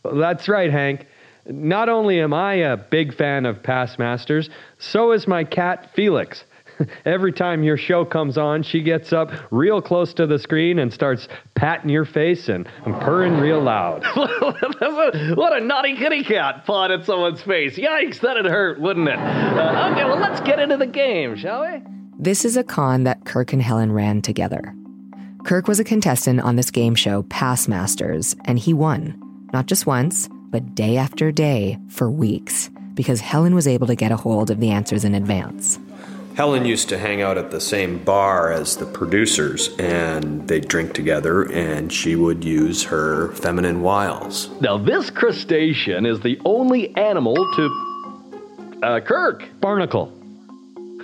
That's 0.04 0.48
right, 0.48 0.72
Hank. 0.72 1.08
Not 1.46 1.90
only 1.90 2.22
am 2.22 2.34
I 2.34 2.54
a 2.54 2.78
big 2.78 3.14
fan 3.14 3.46
of 3.46 3.62
Past 3.62 4.00
Masters, 4.00 4.50
so 4.80 5.12
is 5.12 5.28
my 5.28 5.44
cat 5.44 5.92
Felix. 5.94 6.46
Every 7.06 7.32
time 7.32 7.64
your 7.64 7.78
show 7.78 8.06
comes 8.06 8.38
on, 8.38 8.64
she 8.64 8.82
gets 8.82 9.14
up 9.14 9.32
real 9.52 9.82
close 9.82 10.14
to 10.16 10.28
the 10.28 10.40
screen 10.40 10.80
and 10.80 10.92
starts 10.94 11.28
patting 11.56 11.90
your 11.90 12.06
face 12.06 12.50
and, 12.50 12.68
and 12.86 13.00
purring 13.02 13.38
real 13.38 13.62
loud. 13.62 14.04
what 15.36 15.56
a 15.56 15.64
naughty 15.64 15.96
kitty 15.96 16.24
cat 16.24 16.66
pawing 16.66 16.92
at 16.92 17.06
someone's 17.06 17.42
face. 17.42 17.78
Yikes, 17.78 18.20
that'd 18.20 18.46
hurt, 18.46 18.80
wouldn't 18.80 19.08
it? 19.08 19.18
Uh, 19.18 19.90
okay, 19.92 20.06
well, 20.06 20.20
let's 20.20 20.42
get 20.42 20.60
into 20.60 20.78
the 20.78 20.88
game, 20.88 21.36
shall 21.36 21.62
we? 21.62 21.82
This 22.18 22.46
is 22.46 22.58
a 22.58 22.64
con 22.64 23.04
that 23.04 23.26
Kirk 23.26 23.54
and 23.54 23.62
Helen 23.62 23.92
ran 23.92 24.22
together. 24.22 24.74
Kirk 25.46 25.68
was 25.68 25.80
a 25.80 25.84
contestant 25.84 26.40
on 26.40 26.56
this 26.56 26.72
game 26.72 26.96
show, 26.96 27.24
Past 27.24 27.70
Masters, 27.70 28.36
and 28.46 28.58
he 28.58 28.74
won. 28.74 29.22
Not 29.54 29.68
just 29.68 29.86
once, 29.86 30.28
but 30.50 30.74
day 30.74 30.98
after 30.98 31.32
day 31.32 31.78
for 31.90 32.10
weeks, 32.10 32.70
because 32.94 33.20
Helen 33.20 33.54
was 33.54 33.68
able 33.68 33.88
to 33.88 33.96
get 33.96 34.12
a 34.12 34.18
hold 34.18 34.50
of 34.50 34.60
the 34.60 34.72
answers 34.72 35.06
in 35.06 35.14
advance. 35.14 35.78
Helen 36.36 36.66
used 36.66 36.90
to 36.90 36.98
hang 36.98 37.22
out 37.22 37.38
at 37.38 37.50
the 37.50 37.62
same 37.62 38.04
bar 38.04 38.52
as 38.52 38.76
the 38.76 38.86
producers, 38.86 39.74
and 39.80 40.46
they'd 40.50 40.68
drink 40.68 40.94
together, 40.94 41.44
and 41.44 41.92
she 41.92 42.18
would 42.18 42.44
use 42.44 42.84
her 42.84 43.32
feminine 43.36 43.82
wiles. 43.82 44.50
Now, 44.60 44.78
this 44.78 45.10
crustacean 45.10 46.06
is 46.06 46.20
the 46.20 46.38
only 46.44 46.94
animal 46.98 47.36
to. 47.36 48.80
Uh, 48.84 49.00
Kirk! 49.00 49.48
Barnacle. 49.62 50.12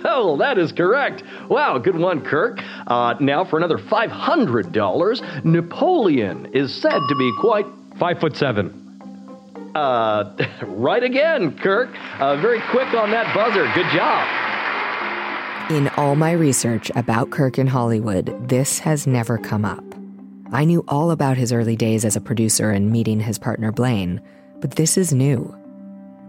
Oh, 0.04 0.36
that 0.36 0.58
is 0.58 0.70
correct. 0.70 1.22
Wow, 1.48 1.78
good 1.78 1.96
one, 1.96 2.20
Kirk. 2.20 2.60
Uh, 2.86 3.14
now, 3.18 3.42
for 3.44 3.56
another 3.56 3.78
$500, 3.78 5.44
Napoleon 5.44 6.46
is 6.52 6.74
said 6.74 7.00
to 7.08 7.14
be 7.14 7.32
quite. 7.40 7.66
Five 7.98 8.20
foot 8.20 8.36
seven. 8.36 9.70
Uh, 9.74 10.34
right 10.66 11.02
again, 11.02 11.56
Kirk. 11.56 11.88
Uh, 12.18 12.36
very 12.36 12.60
quick 12.70 12.92
on 12.92 13.10
that 13.12 13.34
buzzer. 13.34 13.64
Good 13.74 13.90
job. 13.94 14.51
In 15.72 15.88
all 15.96 16.14
my 16.16 16.32
research 16.32 16.92
about 16.96 17.30
Kirk 17.30 17.58
in 17.58 17.66
Hollywood, 17.66 18.46
this 18.46 18.78
has 18.80 19.06
never 19.06 19.38
come 19.38 19.64
up. 19.64 19.82
I 20.52 20.66
knew 20.66 20.84
all 20.86 21.10
about 21.10 21.38
his 21.38 21.50
early 21.50 21.76
days 21.76 22.04
as 22.04 22.14
a 22.14 22.20
producer 22.20 22.70
and 22.70 22.92
meeting 22.92 23.18
his 23.20 23.38
partner 23.38 23.72
Blaine, 23.72 24.20
but 24.60 24.72
this 24.72 24.98
is 24.98 25.14
new. 25.14 25.56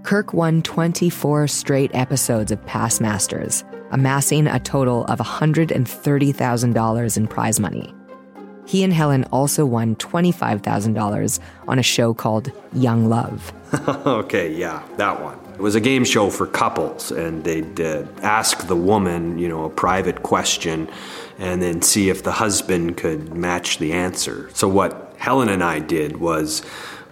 Kirk 0.03 0.31
won 0.33 0.61
24 0.61 1.49
straight 1.49 1.91
episodes 1.93 2.53
of 2.53 2.65
Past 2.65 3.01
Masters, 3.01 3.65
amassing 3.91 4.47
a 4.47 4.61
total 4.61 5.03
of 5.07 5.19
$130,000 5.19 7.17
in 7.17 7.27
prize 7.27 7.59
money. 7.59 7.93
He 8.65 8.81
and 8.81 8.93
Helen 8.93 9.25
also 9.25 9.65
won 9.65 9.97
$25,000 9.97 11.39
on 11.67 11.79
a 11.79 11.83
show 11.83 12.13
called 12.13 12.49
Young 12.71 13.09
Love. 13.09 13.51
okay, 14.07 14.53
yeah, 14.53 14.83
that 14.95 15.21
one. 15.21 15.37
It 15.53 15.59
was 15.59 15.75
a 15.75 15.81
game 15.81 16.03
show 16.03 16.29
for 16.29 16.47
couples, 16.47 17.11
and 17.11 17.43
they'd 17.43 17.79
uh, 17.79 18.05
ask 18.21 18.67
the 18.67 18.75
woman, 18.75 19.37
you 19.37 19.47
know, 19.47 19.65
a 19.65 19.69
private 19.69 20.23
question 20.23 20.89
and 21.39 21.61
then 21.61 21.81
see 21.81 22.09
if 22.09 22.23
the 22.23 22.31
husband 22.31 22.97
could 22.97 23.33
match 23.33 23.77
the 23.77 23.93
answer. 23.93 24.49
So, 24.53 24.67
what 24.67 25.15
Helen 25.17 25.49
and 25.49 25.63
I 25.63 25.79
did 25.79 26.17
was 26.17 26.63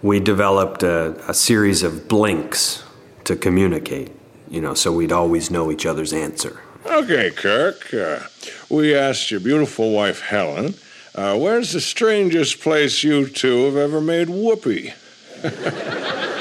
we 0.02 0.20
developed 0.20 0.82
a, 0.82 1.16
a 1.28 1.34
series 1.34 1.82
of 1.82 2.08
blinks 2.08 2.84
to 3.24 3.36
communicate, 3.36 4.10
you 4.50 4.60
know, 4.60 4.74
so 4.74 4.92
we'd 4.92 5.12
always 5.12 5.50
know 5.50 5.70
each 5.70 5.86
other's 5.86 6.12
answer. 6.12 6.60
Okay, 6.84 7.30
Kirk. 7.30 7.94
Uh, 7.94 8.20
we 8.68 8.94
asked 8.94 9.30
your 9.30 9.40
beautiful 9.40 9.92
wife, 9.92 10.20
Helen, 10.20 10.74
uh, 11.14 11.38
where's 11.38 11.72
the 11.72 11.80
strangest 11.80 12.60
place 12.60 13.04
you 13.04 13.28
two 13.28 13.64
have 13.66 13.76
ever 13.76 14.00
made 14.00 14.28
whoopee? 14.28 14.94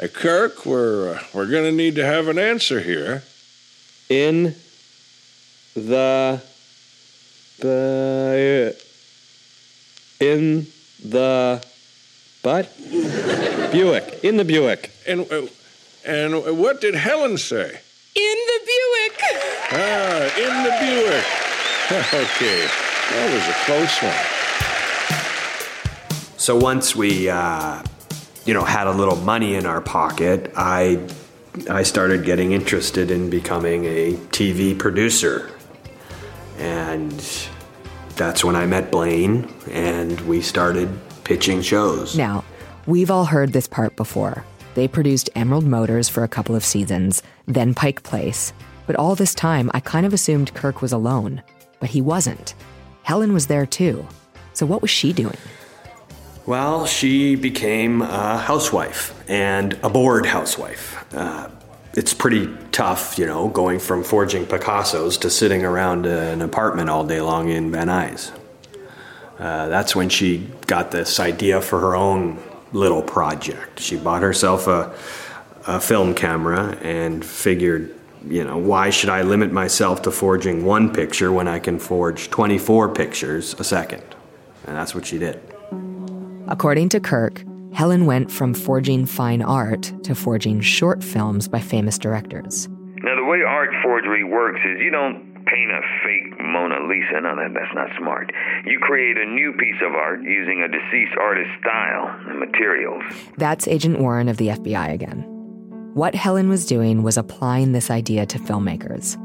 hey, 0.00 0.08
Kirk, 0.08 0.64
we're, 0.64 1.14
uh, 1.14 1.22
we're 1.34 1.46
going 1.46 1.64
to 1.64 1.72
need 1.72 1.94
to 1.96 2.04
have 2.04 2.28
an 2.28 2.38
answer 2.38 2.80
here. 2.80 3.22
In 4.08 4.54
the. 5.74 6.42
the. 7.58 8.82
in 10.18 10.66
the. 11.04 11.62
butt? 12.42 12.72
Buick. 13.70 14.24
In 14.24 14.38
the 14.38 14.44
Buick. 14.44 14.90
And, 15.06 15.30
uh, 15.30 15.46
and 16.06 16.58
what 16.58 16.80
did 16.80 16.94
Helen 16.94 17.36
say? 17.36 17.80
In 18.16 18.36
the 18.46 18.60
Buick. 18.64 19.20
Ah, 19.72 20.22
in 20.38 20.64
the 20.64 20.70
Buick. 20.80 21.26
okay, 22.14 22.66
that 23.10 23.28
was 23.34 23.46
a 23.48 23.54
close 23.66 24.02
one. 24.02 24.24
So 26.38 26.56
once 26.56 26.96
we, 26.96 27.28
uh, 27.28 27.82
you 28.44 28.54
know, 28.54 28.64
had 28.64 28.86
a 28.86 28.92
little 28.92 29.16
money 29.16 29.54
in 29.54 29.66
our 29.66 29.80
pocket, 29.80 30.52
I, 30.56 31.06
I 31.68 31.82
started 31.82 32.24
getting 32.24 32.52
interested 32.52 33.10
in 33.10 33.30
becoming 33.30 33.84
a 33.84 34.14
TV 34.30 34.78
producer. 34.78 35.50
And 36.58 37.12
that's 38.16 38.44
when 38.44 38.56
I 38.56 38.66
met 38.66 38.90
Blaine 38.90 39.52
and 39.70 40.20
we 40.22 40.40
started 40.42 40.88
pitching 41.24 41.62
shows. 41.62 42.16
Now, 42.16 42.44
we've 42.86 43.10
all 43.10 43.24
heard 43.24 43.52
this 43.52 43.66
part 43.66 43.96
before. 43.96 44.44
They 44.74 44.86
produced 44.88 45.30
Emerald 45.34 45.64
Motors 45.64 46.08
for 46.08 46.22
a 46.22 46.28
couple 46.28 46.54
of 46.54 46.64
seasons, 46.64 47.22
then 47.46 47.74
Pike 47.74 48.02
Place. 48.02 48.52
But 48.86 48.96
all 48.96 49.14
this 49.14 49.34
time, 49.34 49.70
I 49.74 49.80
kind 49.80 50.06
of 50.06 50.12
assumed 50.12 50.54
Kirk 50.54 50.82
was 50.82 50.92
alone. 50.92 51.42
But 51.80 51.90
he 51.90 52.00
wasn't. 52.00 52.54
Helen 53.02 53.32
was 53.32 53.46
there 53.46 53.66
too. 53.66 54.06
So 54.52 54.66
what 54.66 54.82
was 54.82 54.90
she 54.90 55.12
doing? 55.12 55.36
Well, 56.46 56.86
she 56.86 57.36
became 57.36 58.00
a 58.00 58.38
housewife 58.38 59.14
and 59.28 59.78
a 59.82 59.90
bored 59.90 60.24
housewife. 60.24 61.04
Uh, 61.14 61.50
it's 61.92 62.14
pretty 62.14 62.48
tough, 62.72 63.18
you 63.18 63.26
know, 63.26 63.48
going 63.48 63.78
from 63.78 64.02
forging 64.02 64.46
Picassos 64.46 65.20
to 65.20 65.30
sitting 65.30 65.64
around 65.64 66.06
an 66.06 66.40
apartment 66.40 66.88
all 66.88 67.04
day 67.04 67.20
long 67.20 67.50
in 67.50 67.70
Van 67.70 67.88
Nuys. 67.88 68.32
Uh, 69.38 69.68
that's 69.68 69.94
when 69.94 70.08
she 70.08 70.48
got 70.66 70.90
this 70.90 71.20
idea 71.20 71.60
for 71.60 71.78
her 71.80 71.94
own 71.94 72.38
little 72.72 73.02
project. 73.02 73.80
She 73.80 73.96
bought 73.96 74.22
herself 74.22 74.66
a, 74.66 74.94
a 75.66 75.78
film 75.78 76.14
camera 76.14 76.76
and 76.82 77.24
figured, 77.24 77.94
you 78.26 78.44
know, 78.44 78.56
why 78.56 78.90
should 78.90 79.10
I 79.10 79.22
limit 79.22 79.52
myself 79.52 80.02
to 80.02 80.10
forging 80.10 80.64
one 80.64 80.92
picture 80.92 81.32
when 81.32 81.48
I 81.48 81.58
can 81.58 81.78
forge 81.78 82.30
24 82.30 82.94
pictures 82.94 83.54
a 83.58 83.64
second? 83.64 84.02
And 84.66 84.76
that's 84.76 84.94
what 84.94 85.06
she 85.06 85.18
did. 85.18 85.49
According 86.50 86.88
to 86.90 87.00
Kirk, 87.00 87.44
Helen 87.72 88.06
went 88.06 88.28
from 88.28 88.54
forging 88.54 89.06
fine 89.06 89.40
art 89.40 89.92
to 90.02 90.16
forging 90.16 90.60
short 90.60 91.04
films 91.04 91.46
by 91.46 91.60
famous 91.60 91.96
directors. 91.96 92.68
Now, 93.04 93.14
the 93.14 93.24
way 93.24 93.42
art 93.46 93.70
forgery 93.84 94.24
works 94.24 94.58
is 94.64 94.80
you 94.80 94.90
don't 94.90 95.30
paint 95.46 95.70
a 95.70 95.80
fake 96.02 96.40
Mona 96.40 96.88
Lisa. 96.88 97.20
No, 97.22 97.36
that, 97.36 97.54
that's 97.54 97.72
not 97.72 97.88
smart. 97.96 98.32
You 98.66 98.80
create 98.80 99.16
a 99.16 99.26
new 99.26 99.52
piece 99.52 99.80
of 99.80 99.94
art 99.94 100.22
using 100.24 100.62
a 100.62 100.68
deceased 100.68 101.16
artist's 101.20 101.54
style 101.60 102.18
and 102.28 102.40
materials. 102.40 103.04
That's 103.36 103.68
Agent 103.68 104.00
Warren 104.00 104.28
of 104.28 104.36
the 104.36 104.48
FBI 104.48 104.92
again. 104.92 105.22
What 105.94 106.16
Helen 106.16 106.48
was 106.48 106.66
doing 106.66 107.04
was 107.04 107.16
applying 107.16 107.72
this 107.72 107.92
idea 107.92 108.26
to 108.26 108.38
filmmakers. 108.40 109.16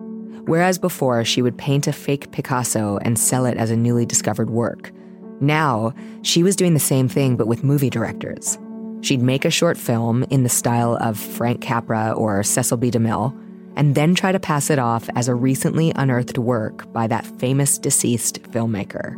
Whereas 0.48 0.78
before 0.78 1.26
she 1.26 1.42
would 1.42 1.58
paint 1.58 1.88
a 1.88 1.94
fake 1.94 2.32
Picasso 2.32 3.00
and 3.02 3.18
sell 3.18 3.48
it 3.48 3.58
as 3.58 3.72
a 3.72 3.76
newly 3.76 4.06
discovered 4.06 4.52
work, 4.52 4.92
now 5.42 5.94
she 6.22 6.44
was 6.44 6.56
doing 6.56 6.74
the 6.74 6.80
same 6.80 7.08
thing 7.08 7.36
but 7.36 7.48
with 7.48 7.64
movie 7.64 7.90
directors. 7.90 8.58
She'd 9.02 9.22
make 9.22 9.46
a 9.46 9.52
short 9.52 9.78
film 9.78 10.24
in 10.30 10.44
the 10.44 10.50
style 10.50 10.98
of 11.00 11.20
Frank 11.20 11.62
Capra 11.62 12.12
or 12.14 12.42
Cecil 12.44 12.78
B. 12.78 12.90
DeMille 12.90 13.40
and 13.76 13.94
then 13.96 14.16
try 14.16 14.32
to 14.32 14.40
pass 14.40 14.70
it 14.70 14.80
off 14.80 15.10
as 15.16 15.28
a 15.28 15.36
recently 15.36 15.92
unearthed 15.96 16.38
work 16.38 16.92
by 16.94 17.08
that 17.08 17.26
famous 17.40 17.78
deceased 17.78 18.42
filmmaker. 18.44 19.14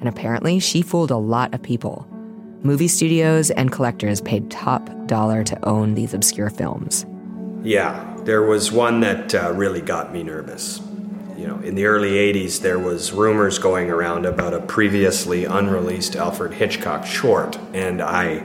And 0.00 0.08
apparently, 0.08 0.60
she 0.60 0.80
fooled 0.82 1.10
a 1.10 1.16
lot 1.16 1.52
of 1.52 1.62
people. 1.62 2.06
Movie 2.62 2.88
studios 2.88 3.50
and 3.50 3.72
collectors 3.72 4.20
paid 4.20 4.50
top 4.50 4.88
dollar 5.06 5.44
to 5.44 5.68
own 5.68 5.94
these 5.94 6.14
obscure 6.14 6.50
films. 6.50 7.04
Yeah, 7.62 8.16
there 8.24 8.42
was 8.42 8.72
one 8.72 9.00
that 9.00 9.34
uh, 9.34 9.52
really 9.52 9.80
got 9.80 10.12
me 10.12 10.22
nervous. 10.22 10.80
You 11.40 11.46
know, 11.46 11.58
in 11.60 11.74
the 11.74 11.86
early 11.86 12.10
80s, 12.10 12.60
there 12.60 12.78
was 12.78 13.12
rumors 13.12 13.58
going 13.58 13.88
around 13.88 14.26
about 14.26 14.52
a 14.52 14.60
previously 14.60 15.46
unreleased 15.46 16.14
Alfred 16.14 16.52
Hitchcock 16.52 17.06
short, 17.06 17.56
and 17.72 18.02
I 18.02 18.44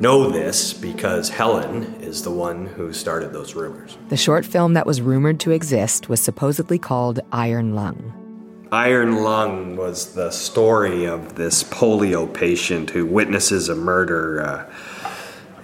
know 0.00 0.28
this 0.28 0.74
because 0.74 1.28
Helen 1.28 1.84
is 2.00 2.24
the 2.24 2.32
one 2.32 2.66
who 2.66 2.92
started 2.92 3.32
those 3.32 3.54
rumors. 3.54 3.96
The 4.08 4.16
short 4.16 4.44
film 4.44 4.74
that 4.74 4.84
was 4.84 5.00
rumored 5.00 5.38
to 5.40 5.52
exist 5.52 6.08
was 6.08 6.20
supposedly 6.20 6.76
called 6.76 7.20
Iron 7.30 7.76
Lung. 7.76 8.66
Iron 8.72 9.22
Lung 9.22 9.76
was 9.76 10.14
the 10.14 10.32
story 10.32 11.04
of 11.04 11.36
this 11.36 11.62
polio 11.62 12.34
patient 12.34 12.90
who 12.90 13.06
witnesses 13.06 13.68
a 13.68 13.76
murder 13.76 14.44
uh, 14.44 14.72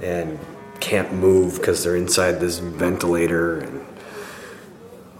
and 0.01 0.39
can't 0.79 1.13
move 1.15 1.57
because 1.57 1.83
they're 1.83 1.97
inside 1.97 2.39
this 2.39 2.59
ventilator 2.59 3.59
and 3.59 3.84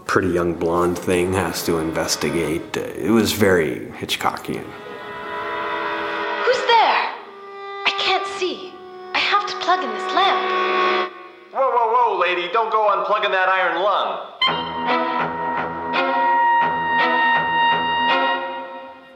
pretty 0.05 0.29
young 0.29 0.53
blonde 0.53 0.97
thing 0.97 1.33
has 1.33 1.63
to 1.65 1.77
investigate. 1.77 2.77
It 2.77 3.11
was 3.11 3.33
very 3.33 3.87
Hitchcockian. 3.97 4.65
Who's 6.43 6.61
there? 6.67 7.09
I 7.85 7.93
can't 7.99 8.27
see. 8.37 8.71
I 9.13 9.19
have 9.19 9.45
to 9.47 9.55
plug 9.57 9.83
in 9.83 9.89
this 9.89 10.13
lamp. 10.13 11.11
Whoa, 11.53 11.69
whoa, 11.69 11.91
whoa, 11.93 12.19
lady, 12.19 12.49
don't 12.53 12.71
go 12.71 12.87
unplugging 12.89 13.31
that 13.31 13.49
iron 13.49 13.81
lung. 13.81 14.31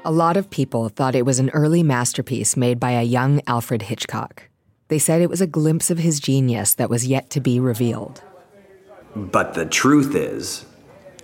A 0.06 0.12
lot 0.12 0.38
of 0.38 0.50
people 0.50 0.90
thought 0.90 1.14
it 1.14 1.26
was 1.26 1.40
an 1.40 1.52
early 1.52 1.84
masterpiece 1.84 2.58
made 2.58 2.80
by 2.80 2.92
a 2.92 3.04
young 3.04 3.42
Alfred 3.46 3.84
Hitchcock. 3.84 4.44
They 4.88 4.98
said 4.98 5.22
it 5.22 5.30
was 5.30 5.42
a 5.42 5.48
glimpse 5.48 5.92
of 5.92 6.00
his 6.00 6.20
genius 6.20 6.74
that 6.76 6.90
was 6.90 7.06
yet 7.06 7.30
to 7.32 7.40
be 7.40 7.60
revealed. 7.60 8.24
But 9.16 9.54
the 9.54 9.66
truth 9.66 10.16
is, 10.16 10.66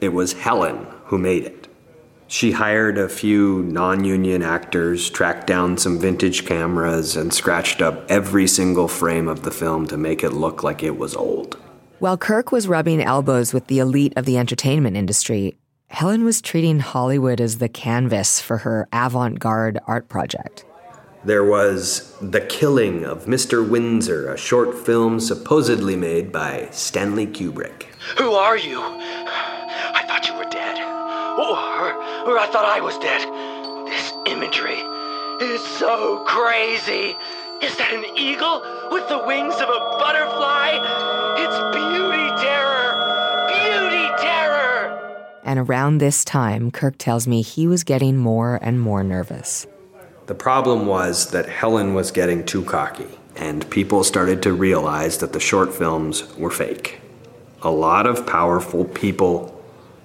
it 0.01 0.09
was 0.09 0.33
Helen 0.33 0.87
who 1.05 1.17
made 1.17 1.43
it. 1.43 1.67
She 2.27 2.51
hired 2.51 2.97
a 2.97 3.07
few 3.07 3.63
non 3.63 4.03
union 4.03 4.41
actors, 4.41 5.09
tracked 5.09 5.45
down 5.45 5.77
some 5.77 5.99
vintage 5.99 6.45
cameras, 6.45 7.15
and 7.15 7.33
scratched 7.33 7.81
up 7.81 8.09
every 8.09 8.47
single 8.47 8.87
frame 8.87 9.27
of 9.27 9.43
the 9.43 9.51
film 9.51 9.87
to 9.87 9.97
make 9.97 10.23
it 10.23 10.31
look 10.31 10.63
like 10.63 10.81
it 10.81 10.97
was 10.97 11.15
old. 11.15 11.57
While 11.99 12.17
Kirk 12.17 12.51
was 12.51 12.67
rubbing 12.67 13.01
elbows 13.01 13.53
with 13.53 13.67
the 13.67 13.79
elite 13.79 14.13
of 14.15 14.25
the 14.25 14.37
entertainment 14.37 14.97
industry, 14.97 15.55
Helen 15.87 16.25
was 16.25 16.41
treating 16.41 16.79
Hollywood 16.79 17.39
as 17.39 17.59
the 17.59 17.69
canvas 17.69 18.41
for 18.41 18.57
her 18.57 18.87
avant 18.91 19.39
garde 19.39 19.79
art 19.87 20.09
project. 20.09 20.65
There 21.23 21.43
was 21.43 22.15
The 22.21 22.41
Killing 22.41 23.03
of 23.03 23.25
Mr. 23.25 23.67
Windsor, 23.67 24.31
a 24.31 24.37
short 24.37 24.77
film 24.77 25.19
supposedly 25.19 25.95
made 25.95 26.31
by 26.31 26.69
Stanley 26.71 27.25
Kubrick. 27.25 27.83
Who 28.17 28.33
are 28.33 28.57
you? 28.57 28.79
I 29.95 30.03
thought 30.05 30.27
you 30.27 30.35
were 30.35 30.49
dead. 30.51 30.77
Or, 31.39 31.95
or 32.27 32.37
I 32.37 32.47
thought 32.51 32.65
I 32.65 32.81
was 32.81 32.97
dead. 32.99 33.23
This 33.87 34.13
imagery 34.27 34.83
is 35.41 35.61
so 35.79 36.23
crazy. 36.25 37.15
Is 37.61 37.75
that 37.77 37.93
an 37.93 38.05
eagle 38.17 38.61
with 38.91 39.07
the 39.07 39.23
wings 39.25 39.55
of 39.55 39.69
a 39.69 39.79
butterfly? 39.97 40.75
It's 41.39 41.57
beauty 41.75 42.27
terror! 42.43 42.91
Beauty 43.47 44.07
terror! 44.21 45.39
And 45.45 45.59
around 45.59 45.99
this 45.99 46.25
time, 46.25 46.71
Kirk 46.71 46.97
tells 46.97 47.25
me 47.27 47.41
he 47.41 47.65
was 47.65 47.85
getting 47.85 48.17
more 48.17 48.59
and 48.61 48.81
more 48.81 49.03
nervous. 49.03 49.65
The 50.25 50.35
problem 50.35 50.87
was 50.87 51.31
that 51.31 51.47
Helen 51.47 51.93
was 51.93 52.11
getting 52.11 52.45
too 52.45 52.63
cocky, 52.63 53.07
and 53.37 53.69
people 53.69 54.03
started 54.03 54.43
to 54.43 54.53
realize 54.53 55.19
that 55.19 55.31
the 55.31 55.39
short 55.39 55.73
films 55.73 56.35
were 56.35 56.51
fake. 56.51 56.99
A 57.61 57.71
lot 57.71 58.07
of 58.07 58.27
powerful 58.27 58.85
people 58.85 59.54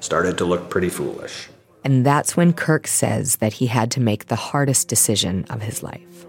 started 0.00 0.36
to 0.38 0.44
look 0.44 0.68
pretty 0.70 0.88
foolish. 0.88 1.48
And 1.84 2.04
that's 2.04 2.36
when 2.36 2.52
Kirk 2.52 2.86
says 2.86 3.36
that 3.36 3.54
he 3.54 3.68
had 3.68 3.90
to 3.92 4.00
make 4.00 4.26
the 4.26 4.36
hardest 4.36 4.88
decision 4.88 5.46
of 5.48 5.62
his 5.62 5.82
life. 5.82 6.26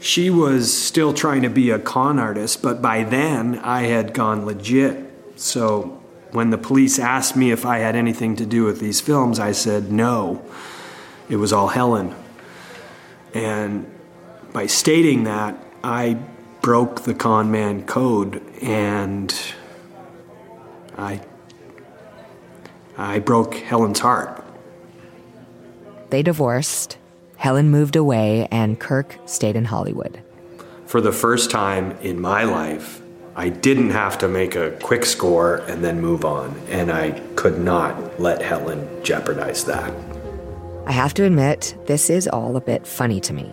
She 0.00 0.28
was 0.30 0.72
still 0.72 1.14
trying 1.14 1.42
to 1.42 1.48
be 1.48 1.70
a 1.70 1.78
con 1.78 2.18
artist, 2.18 2.62
but 2.62 2.82
by 2.82 3.02
then 3.02 3.58
I 3.60 3.82
had 3.82 4.12
gone 4.12 4.44
legit. 4.44 4.98
So 5.36 6.02
when 6.32 6.50
the 6.50 6.58
police 6.58 6.98
asked 6.98 7.34
me 7.34 7.50
if 7.50 7.64
I 7.64 7.78
had 7.78 7.96
anything 7.96 8.36
to 8.36 8.46
do 8.46 8.64
with 8.64 8.78
these 8.78 9.00
films, 9.00 9.38
I 9.38 9.52
said 9.52 9.90
no. 9.90 10.42
It 11.28 11.36
was 11.36 11.52
all 11.52 11.68
Helen. 11.68 12.14
And 13.32 13.90
by 14.52 14.66
stating 14.66 15.24
that, 15.24 15.58
I 15.82 16.18
broke 16.60 17.02
the 17.02 17.14
con 17.14 17.50
man 17.50 17.84
code 17.84 18.42
and 18.62 19.34
I 20.96 21.20
I 22.98 23.18
broke 23.18 23.54
Helen's 23.54 24.00
heart. 24.00 24.42
They 26.10 26.22
divorced, 26.22 26.98
Helen 27.36 27.70
moved 27.70 27.96
away, 27.96 28.48
and 28.50 28.80
Kirk 28.80 29.18
stayed 29.26 29.56
in 29.56 29.66
Hollywood. 29.66 30.22
For 30.86 31.00
the 31.00 31.12
first 31.12 31.50
time 31.50 31.92
in 32.00 32.20
my 32.20 32.44
life, 32.44 33.02
I 33.34 33.50
didn't 33.50 33.90
have 33.90 34.16
to 34.18 34.28
make 34.28 34.56
a 34.56 34.70
quick 34.82 35.04
score 35.04 35.56
and 35.68 35.84
then 35.84 36.00
move 36.00 36.24
on, 36.24 36.58
and 36.68 36.90
I 36.90 37.10
could 37.34 37.58
not 37.58 38.18
let 38.18 38.40
Helen 38.40 38.88
jeopardize 39.04 39.64
that. 39.64 39.92
I 40.86 40.92
have 40.92 41.12
to 41.14 41.24
admit, 41.24 41.76
this 41.86 42.08
is 42.08 42.28
all 42.28 42.56
a 42.56 42.60
bit 42.60 42.86
funny 42.86 43.20
to 43.20 43.34
me. 43.34 43.52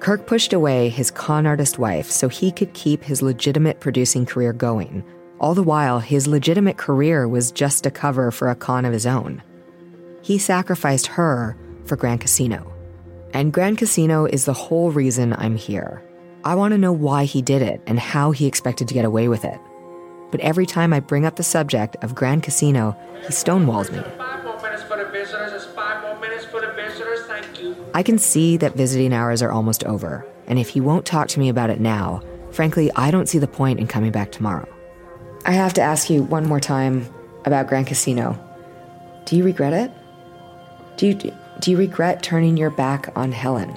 Kirk 0.00 0.26
pushed 0.26 0.52
away 0.52 0.88
his 0.88 1.10
con 1.10 1.46
artist 1.46 1.78
wife 1.78 2.10
so 2.10 2.28
he 2.28 2.50
could 2.50 2.72
keep 2.72 3.04
his 3.04 3.22
legitimate 3.22 3.80
producing 3.80 4.26
career 4.26 4.52
going. 4.52 5.04
All 5.38 5.54
the 5.54 5.62
while, 5.62 6.00
his 6.00 6.26
legitimate 6.26 6.78
career 6.78 7.28
was 7.28 7.52
just 7.52 7.84
a 7.84 7.90
cover 7.90 8.30
for 8.30 8.48
a 8.48 8.54
con 8.54 8.86
of 8.86 8.92
his 8.92 9.06
own. 9.06 9.42
He 10.22 10.38
sacrificed 10.38 11.08
her 11.08 11.56
for 11.84 11.96
Grand 11.96 12.22
Casino. 12.22 12.72
And 13.34 13.52
Grand 13.52 13.76
Casino 13.76 14.24
is 14.24 14.46
the 14.46 14.54
whole 14.54 14.90
reason 14.90 15.34
I'm 15.34 15.56
here. 15.56 16.02
I 16.42 16.54
want 16.54 16.72
to 16.72 16.78
know 16.78 16.92
why 16.92 17.24
he 17.24 17.42
did 17.42 17.60
it 17.60 17.82
and 17.86 17.98
how 17.98 18.30
he 18.30 18.46
expected 18.46 18.88
to 18.88 18.94
get 18.94 19.04
away 19.04 19.28
with 19.28 19.44
it. 19.44 19.60
But 20.30 20.40
every 20.40 20.64
time 20.64 20.92
I 20.92 21.00
bring 21.00 21.26
up 21.26 21.36
the 21.36 21.42
subject 21.42 21.96
of 22.02 22.14
Grand 22.14 22.42
Casino, 22.42 22.96
he 23.20 23.28
stonewalls 23.28 23.92
me. 23.92 24.02
I 27.92 28.02
can 28.02 28.18
see 28.18 28.56
that 28.56 28.74
visiting 28.74 29.12
hours 29.12 29.42
are 29.42 29.50
almost 29.50 29.84
over, 29.84 30.26
and 30.46 30.58
if 30.58 30.70
he 30.70 30.80
won't 30.80 31.04
talk 31.04 31.28
to 31.28 31.40
me 31.40 31.48
about 31.48 31.70
it 31.70 31.80
now, 31.80 32.22
frankly, 32.52 32.90
I 32.96 33.10
don't 33.10 33.28
see 33.28 33.38
the 33.38 33.46
point 33.46 33.80
in 33.80 33.86
coming 33.86 34.12
back 34.12 34.32
tomorrow. 34.32 34.68
I 35.46 35.52
have 35.52 35.74
to 35.74 35.80
ask 35.80 36.10
you 36.10 36.24
one 36.24 36.44
more 36.44 36.58
time 36.58 37.06
about 37.44 37.68
Grand 37.68 37.86
Casino. 37.86 38.36
Do 39.26 39.36
you 39.36 39.44
regret 39.44 39.72
it? 39.72 39.92
Do 40.96 41.06
you 41.06 41.14
do 41.60 41.70
you 41.70 41.76
regret 41.76 42.20
turning 42.20 42.56
your 42.56 42.70
back 42.70 43.12
on 43.14 43.30
Helen? 43.30 43.72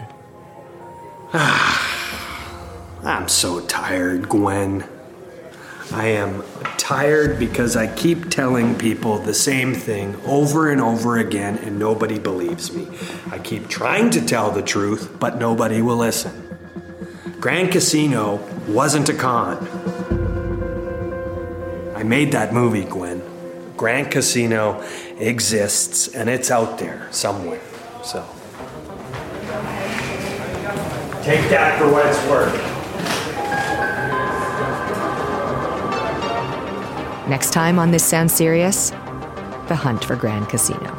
I'm 1.31 3.27
so 3.27 3.61
tired, 3.67 4.29
Gwen. 4.29 4.83
I 5.91 6.07
am 6.07 6.43
tired 6.77 7.37
because 7.37 7.75
I 7.75 7.85
keep 7.85 8.31
telling 8.31 8.75
people 8.75 9.19
the 9.19 9.35
same 9.35 9.75
thing 9.75 10.19
over 10.25 10.71
and 10.71 10.81
over 10.81 11.19
again 11.19 11.59
and 11.59 11.77
nobody 11.77 12.17
believes 12.17 12.73
me. 12.73 12.87
I 13.29 13.37
keep 13.37 13.67
trying 13.67 14.09
to 14.11 14.25
tell 14.25 14.49
the 14.49 14.63
truth, 14.63 15.15
but 15.19 15.37
nobody 15.37 15.83
will 15.83 15.97
listen. 15.97 16.57
Grand 17.39 17.71
Casino 17.71 18.37
wasn't 18.67 19.07
a 19.09 19.13
con. 19.13 19.67
I 21.99 22.03
made 22.03 22.31
that 22.31 22.53
movie, 22.53 22.85
Gwen. 22.85 23.21
Grand 23.75 24.09
Casino 24.09 24.81
exists 25.17 26.07
and 26.07 26.29
it's 26.29 26.49
out 26.49 26.79
there 26.79 27.09
somewhere. 27.11 27.59
So 28.03 28.25
take 31.23 31.49
that 31.49 31.77
for 31.77 31.91
what 31.91 32.05
it's 32.05 32.25
worth. 32.29 32.55
Next 37.29 37.51
time 37.51 37.77
on 37.77 37.91
This 37.91 38.05
Sounds 38.05 38.33
Serious, 38.33 38.91
the 39.67 39.75
hunt 39.75 40.05
for 40.05 40.15
Grand 40.15 40.47
Casino. 40.47 40.98